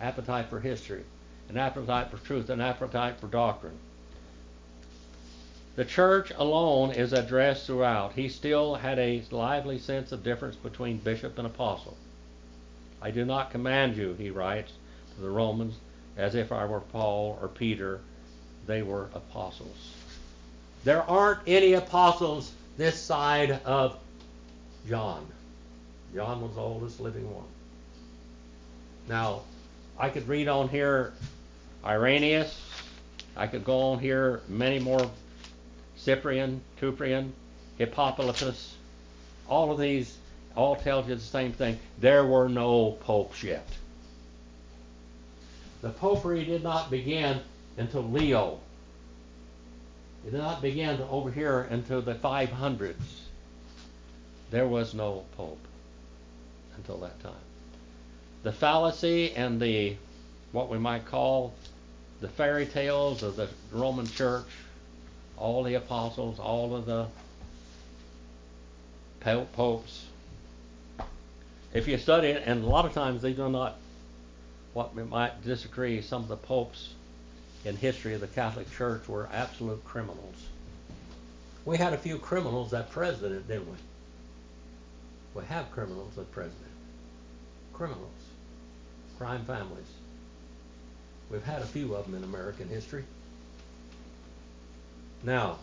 appetite 0.00 0.46
for 0.48 0.60
history, 0.60 1.04
an 1.48 1.56
appetite 1.58 2.10
for 2.10 2.16
truth, 2.18 2.48
an 2.48 2.60
appetite 2.60 3.20
for 3.20 3.26
doctrine. 3.26 3.78
The 5.74 5.84
church 5.84 6.30
alone 6.36 6.92
is 6.92 7.12
addressed 7.12 7.66
throughout. 7.66 8.12
He 8.12 8.28
still 8.28 8.74
had 8.74 8.98
a 8.98 9.22
lively 9.30 9.78
sense 9.78 10.12
of 10.12 10.22
difference 10.22 10.56
between 10.56 10.98
bishop 10.98 11.38
and 11.38 11.46
apostle. 11.46 11.96
I 13.00 13.10
do 13.10 13.24
not 13.24 13.50
command 13.50 13.96
you, 13.96 14.14
he 14.14 14.30
writes 14.30 14.72
to 15.14 15.22
the 15.22 15.30
Romans, 15.30 15.76
as 16.16 16.34
if 16.34 16.52
I 16.52 16.66
were 16.66 16.80
Paul 16.80 17.38
or 17.40 17.48
Peter. 17.48 18.00
They 18.66 18.82
were 18.82 19.10
apostles. 19.14 19.94
There 20.84 21.02
aren't 21.02 21.40
any 21.46 21.74
apostles 21.74 22.52
this 22.76 23.00
side 23.00 23.50
of 23.64 23.96
John. 24.88 25.26
John 26.14 26.40
was 26.40 26.54
the 26.54 26.60
oldest 26.60 27.00
living 27.00 27.32
one. 27.32 27.44
Now, 29.08 29.42
I 29.98 30.08
could 30.08 30.28
read 30.28 30.48
on 30.48 30.68
here 30.68 31.12
Irenaeus. 31.84 32.60
I 33.36 33.46
could 33.46 33.64
go 33.64 33.80
on 33.92 33.98
here 33.98 34.40
many 34.48 34.78
more 34.78 35.10
Cyprian, 35.96 36.60
Cyprian, 36.78 37.32
Hippolytus, 37.78 38.74
all 39.48 39.70
of 39.70 39.78
these 39.78 40.16
all 40.56 40.76
tells 40.76 41.08
you 41.08 41.14
the 41.14 41.20
same 41.20 41.52
thing. 41.52 41.78
There 41.98 42.24
were 42.24 42.48
no 42.48 42.92
popes 43.00 43.42
yet. 43.42 43.66
The 45.80 45.90
popery 45.90 46.44
did 46.44 46.62
not 46.62 46.90
begin 46.90 47.40
until 47.76 48.02
Leo. 48.02 48.60
It 50.26 50.30
did 50.30 50.40
not 50.40 50.62
begin 50.62 51.00
over 51.10 51.30
here 51.30 51.62
until 51.70 52.00
the 52.00 52.14
500s. 52.14 52.94
There 54.50 54.66
was 54.66 54.94
no 54.94 55.24
pope 55.36 55.58
until 56.76 56.98
that 56.98 57.20
time. 57.22 57.32
The 58.42 58.52
fallacy 58.52 59.32
and 59.32 59.60
the 59.60 59.96
what 60.52 60.68
we 60.68 60.78
might 60.78 61.06
call 61.06 61.54
the 62.20 62.28
fairy 62.28 62.66
tales 62.66 63.22
of 63.22 63.36
the 63.36 63.48
Roman 63.72 64.06
Church 64.06 64.46
all 65.42 65.64
the 65.64 65.74
apostles, 65.74 66.38
all 66.38 66.74
of 66.76 66.86
the 66.86 67.06
popes. 69.52 70.06
If 71.74 71.88
you 71.88 71.98
study 71.98 72.28
it, 72.28 72.42
and 72.46 72.62
a 72.62 72.66
lot 72.66 72.84
of 72.84 72.92
times 72.92 73.22
they 73.22 73.32
do 73.32 73.48
not, 73.48 73.76
what 74.72 74.94
we 74.94 75.02
might 75.02 75.42
disagree, 75.42 76.00
some 76.00 76.22
of 76.22 76.28
the 76.28 76.36
popes 76.36 76.90
in 77.64 77.76
history 77.76 78.14
of 78.14 78.20
the 78.20 78.26
Catholic 78.26 78.70
Church 78.72 79.08
were 79.08 79.28
absolute 79.32 79.84
criminals. 79.84 80.34
We 81.64 81.76
had 81.76 81.92
a 81.92 81.98
few 81.98 82.18
criminals 82.18 82.74
at 82.74 82.90
president, 82.90 83.46
didn't 83.46 83.70
we? 83.70 83.76
We 85.34 85.44
have 85.46 85.70
criminals 85.70 86.18
at 86.18 86.30
president. 86.32 86.58
Criminals. 87.72 88.10
Crime 89.16 89.44
families. 89.44 89.86
We've 91.30 91.44
had 91.44 91.62
a 91.62 91.66
few 91.66 91.94
of 91.94 92.04
them 92.04 92.14
in 92.14 92.24
American 92.24 92.68
history. 92.68 93.04
Now, 95.22 95.58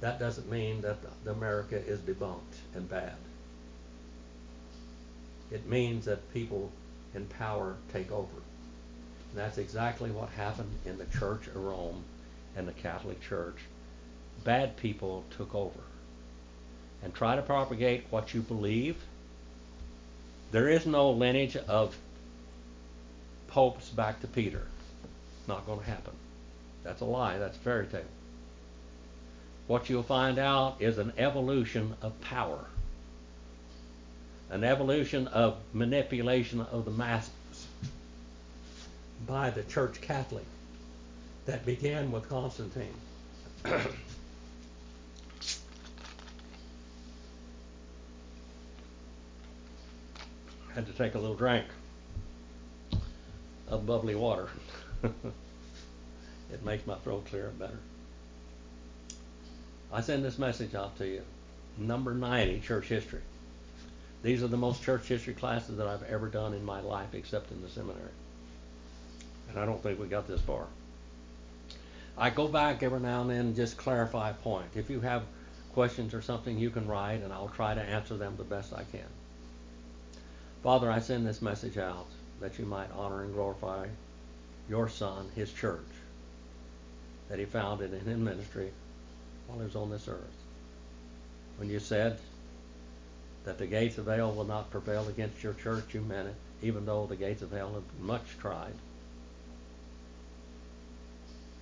that 0.00 0.20
doesn't 0.20 0.48
mean 0.48 0.80
that 0.82 0.98
America 1.26 1.76
is 1.76 1.98
debunked 2.00 2.38
and 2.74 2.88
bad. 2.88 3.16
It 5.50 5.66
means 5.66 6.04
that 6.04 6.32
people 6.32 6.70
in 7.14 7.26
power 7.26 7.76
take 7.92 8.12
over. 8.12 8.28
And 9.30 9.38
that's 9.38 9.58
exactly 9.58 10.10
what 10.10 10.30
happened 10.30 10.70
in 10.86 10.98
the 10.98 11.06
Church 11.18 11.46
of 11.48 11.56
Rome 11.56 12.04
and 12.56 12.66
the 12.66 12.72
Catholic 12.72 13.20
Church. 13.20 13.56
Bad 14.44 14.76
people 14.76 15.24
took 15.36 15.54
over 15.54 15.80
and 17.02 17.14
try 17.14 17.36
to 17.36 17.42
propagate 17.42 18.04
what 18.10 18.34
you 18.34 18.40
believe. 18.40 18.96
There 20.50 20.68
is 20.68 20.86
no 20.86 21.10
lineage 21.10 21.56
of 21.56 21.96
popes 23.48 23.88
back 23.90 24.20
to 24.20 24.26
Peter. 24.26 24.66
Not 25.46 25.66
going 25.66 25.80
to 25.80 25.86
happen. 25.86 26.14
That's 26.82 27.00
a 27.00 27.06
lie. 27.06 27.38
That's 27.38 27.56
a 27.56 27.60
fairy 27.60 27.86
tale. 27.86 28.02
What 29.66 29.90
you'll 29.90 30.02
find 30.02 30.38
out 30.38 30.76
is 30.80 30.96
an 30.96 31.12
evolution 31.18 31.94
of 32.00 32.18
power, 32.22 32.64
an 34.50 34.64
evolution 34.64 35.26
of 35.28 35.58
manipulation 35.74 36.62
of 36.62 36.86
the 36.86 36.90
masses 36.90 37.30
by 39.26 39.50
the 39.50 39.62
Church 39.64 40.00
Catholic 40.00 40.44
that 41.46 41.64
began 41.66 42.12
with 42.12 42.28
Constantine. 42.28 42.94
Had 50.74 50.86
to 50.86 50.92
take 50.92 51.14
a 51.14 51.18
little 51.18 51.34
drink 51.34 51.66
of 53.68 53.86
bubbly 53.86 54.14
water. 54.14 54.48
it 55.02 56.62
makes 56.64 56.86
my 56.86 56.94
throat 56.96 57.26
clear 57.26 57.48
up 57.48 57.58
better. 57.58 57.78
I 59.92 60.00
send 60.02 60.24
this 60.24 60.38
message 60.38 60.74
out 60.74 60.96
to 60.98 61.06
you. 61.06 61.22
Number 61.78 62.12
90, 62.14 62.60
church 62.60 62.88
history. 62.88 63.22
These 64.22 64.42
are 64.42 64.48
the 64.48 64.56
most 64.56 64.82
church 64.82 65.06
history 65.06 65.34
classes 65.34 65.76
that 65.76 65.86
I've 65.86 66.02
ever 66.02 66.28
done 66.28 66.52
in 66.52 66.64
my 66.64 66.80
life, 66.80 67.14
except 67.14 67.52
in 67.52 67.62
the 67.62 67.68
seminary. 67.68 68.10
And 69.48 69.58
I 69.58 69.66
don't 69.66 69.82
think 69.82 69.98
we 69.98 70.06
got 70.06 70.26
this 70.26 70.40
far. 70.40 70.66
I 72.16 72.30
go 72.30 72.48
back 72.48 72.82
every 72.82 73.00
now 73.00 73.20
and 73.22 73.30
then 73.30 73.40
and 73.40 73.56
just 73.56 73.76
clarify 73.76 74.30
a 74.30 74.34
point. 74.34 74.66
If 74.74 74.90
you 74.90 75.00
have 75.00 75.22
questions 75.72 76.14
or 76.14 76.22
something, 76.22 76.58
you 76.58 76.70
can 76.70 76.88
write, 76.88 77.22
and 77.22 77.32
I'll 77.32 77.48
try 77.48 77.74
to 77.74 77.80
answer 77.80 78.16
them 78.16 78.34
the 78.36 78.44
best 78.44 78.72
I 78.72 78.82
can. 78.90 79.06
Father, 80.62 80.90
I 80.90 80.98
send 80.98 81.26
this 81.26 81.40
message 81.40 81.78
out 81.78 82.06
that 82.40 82.58
you 82.58 82.64
might 82.64 82.90
honor 82.96 83.22
and 83.22 83.32
glorify 83.32 83.86
your 84.68 84.88
Son, 84.88 85.30
his 85.36 85.52
church, 85.52 85.78
that 87.28 87.38
he 87.38 87.44
founded 87.44 87.94
in 87.94 88.00
his 88.00 88.18
ministry 88.18 88.72
while 89.46 89.58
he 89.58 89.64
was 89.64 89.76
on 89.76 89.90
this 89.90 90.08
earth. 90.08 90.18
When 91.56 91.70
you 91.70 91.78
said 91.78 92.18
that 93.44 93.58
the 93.58 93.66
gates 93.66 93.98
of 93.98 94.06
hell 94.06 94.32
will 94.32 94.44
not 94.44 94.70
prevail 94.70 95.08
against 95.08 95.42
your 95.42 95.54
church, 95.54 95.94
you 95.94 96.00
meant 96.00 96.28
it, 96.28 96.34
even 96.62 96.84
though 96.84 97.06
the 97.06 97.16
gates 97.16 97.42
of 97.42 97.52
hell 97.52 97.74
have 97.74 98.00
much 98.00 98.36
tried. 98.40 98.74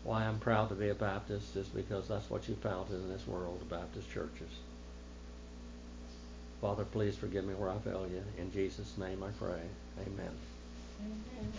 Why 0.07 0.22
I'm 0.24 0.38
proud 0.38 0.68
to 0.68 0.76
be 0.76 0.88
a 0.90 0.94
Baptist 0.94 1.57
is 1.57 1.66
because 1.66 2.07
that's 2.07 2.30
what 2.30 2.48
you 2.48 2.54
found 2.54 2.90
in 2.90 3.09
this 3.09 3.26
world, 3.26 3.59
the 3.59 3.64
Baptist 3.64 4.09
churches. 4.09 4.50
Father, 6.61 6.84
please 6.84 7.16
forgive 7.16 7.44
me 7.44 7.54
where 7.54 7.70
I 7.70 7.78
fail 7.78 8.07
you. 8.09 8.22
In 8.38 8.52
Jesus' 8.52 8.96
name 8.98 9.24
I 9.24 9.30
pray. 9.30 9.62
Amen. 9.98 10.30
Amen. 11.00 11.52